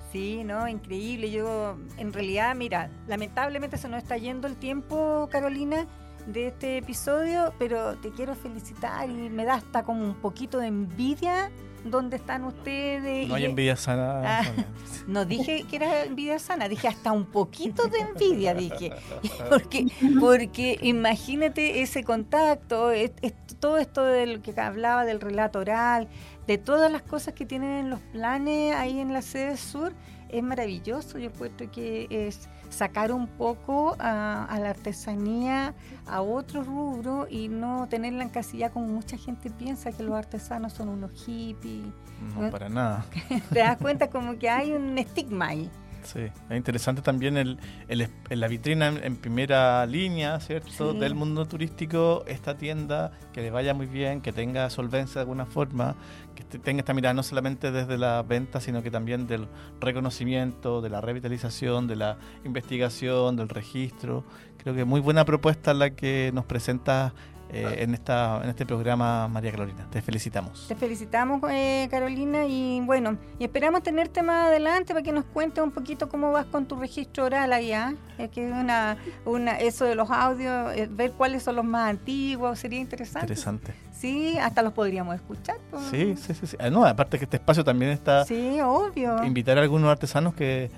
Sí, 0.09 0.45
no, 0.45 0.67
increíble. 0.69 1.29
Yo, 1.29 1.77
en 1.97 2.13
realidad, 2.13 2.55
mira, 2.55 2.89
lamentablemente 3.07 3.77
se 3.77 3.89
nos 3.89 4.01
está 4.01 4.15
yendo 4.17 4.47
el 4.47 4.55
tiempo, 4.55 5.27
Carolina, 5.29 5.85
de 6.27 6.47
este 6.47 6.77
episodio, 6.77 7.53
pero 7.59 7.97
te 7.97 8.11
quiero 8.11 8.33
felicitar 8.33 9.09
y 9.09 9.29
me 9.29 9.43
da 9.43 9.55
hasta 9.55 9.83
como 9.83 10.03
un 10.03 10.15
poquito 10.15 10.59
de 10.59 10.67
envidia 10.67 11.51
dónde 11.83 12.17
están 12.17 12.43
ustedes. 12.43 13.27
No 13.27 13.35
hay 13.35 13.45
envidia 13.45 13.75
sana. 13.75 14.39
Ah, 14.39 14.43
no 15.07 15.25
dije 15.25 15.65
que 15.69 15.75
era 15.77 16.03
envidia 16.03 16.39
sana, 16.39 16.67
dije 16.67 16.87
hasta 16.87 17.11
un 17.11 17.25
poquito 17.25 17.87
de 17.87 17.99
envidia, 17.99 18.53
dije. 18.53 18.91
Porque, 19.49 19.87
porque 20.19 20.77
imagínate 20.81 21.81
ese 21.81 22.03
contacto, 22.03 22.91
es, 22.91 23.11
todo 23.59 23.77
esto 23.77 24.03
del 24.03 24.41
que 24.41 24.59
hablaba 24.59 25.05
del 25.05 25.21
relato 25.21 25.59
oral, 25.59 26.07
de 26.47 26.57
todas 26.57 26.91
las 26.91 27.01
cosas 27.01 27.33
que 27.33 27.45
tienen 27.45 27.89
los 27.89 27.99
planes 27.99 28.75
ahí 28.75 28.99
en 28.99 29.13
la 29.13 29.21
sede 29.21 29.57
sur, 29.57 29.93
es 30.29 30.43
maravilloso. 30.43 31.17
Yo 31.17 31.29
encuentro 31.29 31.69
que 31.71 32.07
es 32.09 32.49
sacar 32.69 33.11
un 33.11 33.27
poco 33.27 33.95
a, 33.99 34.57
la 34.59 34.69
artesanía 34.69 35.73
a 36.05 36.21
otro 36.21 36.63
rubro 36.63 37.27
y 37.29 37.47
no 37.47 37.87
tenerla 37.89 38.23
en 38.23 38.29
casilla 38.29 38.69
como 38.69 38.87
mucha 38.87 39.17
gente 39.17 39.49
piensa 39.49 39.91
que 39.91 40.03
los 40.03 40.15
artesanos 40.15 40.73
son 40.73 40.89
unos 40.89 41.11
hippies. 41.11 41.85
No, 42.35 42.49
para 42.49 42.69
nada. 42.69 43.05
Te 43.51 43.59
das 43.59 43.77
cuenta 43.77 44.09
como 44.09 44.37
que 44.37 44.49
hay 44.49 44.71
un 44.71 44.97
estigma 44.97 45.49
ahí. 45.49 45.69
Sí, 46.07 46.21
es 46.21 46.55
interesante 46.55 47.01
también 47.01 47.35
el, 47.35 47.59
el, 47.89 48.07
la 48.29 48.47
vitrina 48.47 48.87
en, 48.87 49.17
primera 49.17 49.85
línea, 49.85 50.39
¿cierto? 50.39 50.93
Del 50.93 51.15
mundo 51.15 51.45
turístico, 51.45 52.23
esta 52.27 52.55
tienda, 52.55 53.11
que 53.33 53.41
le 53.41 53.51
vaya 53.51 53.73
muy 53.73 53.87
bien, 53.87 54.21
que 54.21 54.31
tenga 54.31 54.69
solvencia 54.69 55.15
de 55.15 55.21
alguna 55.23 55.45
forma, 55.45 55.97
que 56.33 56.45
tenga 56.45 56.79
esta 56.79 56.93
mirada 56.93 57.13
no 57.13 57.23
solamente 57.23 57.73
desde 57.73 57.97
la 57.97 58.23
venta, 58.23 58.61
sino 58.61 58.81
que 58.81 58.89
también 58.89 59.27
del 59.27 59.49
reconocimiento, 59.81 60.79
de 60.79 60.89
la 60.89 61.01
revitalización, 61.01 61.87
de 61.87 61.97
la 61.97 62.17
investigación, 62.45 63.35
del 63.35 63.49
registro. 63.49 64.23
Creo 64.63 64.73
que 64.75 64.85
muy 64.85 65.01
buena 65.01 65.25
propuesta 65.25 65.73
la 65.73 65.89
que 65.89 66.31
nos 66.33 66.45
presenta 66.45 67.13
eh, 67.49 67.77
en, 67.79 67.93
esta, 67.93 68.41
en 68.43 68.49
este 68.49 68.65
programa, 68.65 69.27
María 69.27 69.51
Carolina. 69.51 69.87
Te 69.89 70.01
felicitamos. 70.01 70.67
Te 70.67 70.75
felicitamos, 70.75 71.41
eh, 71.49 71.87
Carolina, 71.89 72.45
y 72.45 72.81
bueno, 72.81 73.17
y 73.39 73.45
esperamos 73.45 73.83
tenerte 73.83 74.21
más 74.21 74.47
adelante 74.47 74.93
para 74.93 75.03
que 75.03 75.13
nos 75.13 75.25
cuentes 75.25 75.63
un 75.63 75.71
poquito 75.71 76.09
cómo 76.09 76.31
vas 76.31 76.45
con 76.45 76.65
tu 76.65 76.75
registro 76.75 77.25
oral 77.25 77.53
allá. 77.53 77.93
Es 78.17 78.29
que 78.29 78.51
una, 78.51 78.97
una, 79.25 79.57
eso 79.59 79.85
de 79.85 79.95
los 79.95 80.09
audios, 80.11 80.75
eh, 80.75 80.87
ver 80.91 81.11
cuáles 81.13 81.43
son 81.43 81.55
los 81.55 81.65
más 81.65 81.89
antiguos, 81.89 82.59
sería 82.59 82.79
interesante. 82.79 83.33
Interesante. 83.33 83.73
Sí, 83.93 84.37
hasta 84.37 84.61
los 84.61 84.73
podríamos 84.73 85.15
escuchar. 85.15 85.57
Sí, 85.89 86.15
sí, 86.17 86.33
sí, 86.33 86.57
ah, 86.59 86.69
no, 86.69 86.85
aparte 86.85 87.17
que 87.17 87.23
este 87.23 87.37
espacio 87.37 87.63
también 87.63 87.91
está... 87.91 88.25
Sí, 88.25 88.59
obvio. 88.61 89.23
Invitar 89.23 89.57
a 89.57 89.61
algunos 89.61 89.89
artesanos 89.89 90.35
que, 90.35 90.69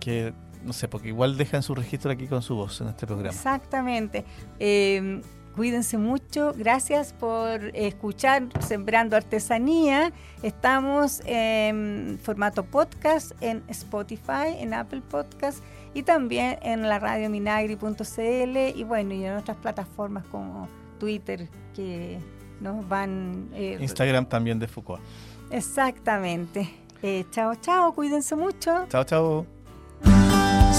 que 0.00 0.32
no 0.64 0.72
sé, 0.72 0.88
porque 0.88 1.08
igual 1.08 1.36
dejan 1.36 1.62
su 1.62 1.74
registro 1.74 2.12
aquí 2.12 2.26
con 2.26 2.42
su 2.42 2.54
voz 2.54 2.80
en 2.80 2.88
este 2.88 3.06
programa. 3.06 3.34
Exactamente. 3.34 4.24
Eh, 4.58 5.20
Cuídense 5.54 5.98
mucho. 5.98 6.54
Gracias 6.56 7.12
por 7.12 7.60
escuchar 7.74 8.44
Sembrando 8.60 9.16
Artesanía. 9.16 10.12
Estamos 10.42 11.20
en 11.26 12.18
formato 12.22 12.64
podcast 12.64 13.32
en 13.40 13.62
Spotify, 13.68 14.56
en 14.58 14.72
Apple 14.72 15.02
Podcast 15.02 15.62
y 15.92 16.04
también 16.04 16.58
en 16.62 16.88
la 16.88 16.98
radio 16.98 17.28
minagri.cl 17.28 18.56
y 18.74 18.84
bueno, 18.84 19.14
y 19.14 19.24
en 19.24 19.36
otras 19.36 19.58
plataformas 19.58 20.24
como 20.26 20.68
Twitter 20.98 21.48
que 21.74 22.18
nos 22.60 22.88
van... 22.88 23.50
Eh, 23.52 23.76
Instagram 23.78 24.26
también 24.26 24.58
de 24.58 24.68
Foucault. 24.68 25.02
Exactamente. 25.50 26.70
Eh, 27.02 27.26
chao, 27.30 27.54
chao. 27.56 27.92
Cuídense 27.92 28.36
mucho. 28.36 28.86
Chao, 28.88 29.04
chao. 29.04 29.61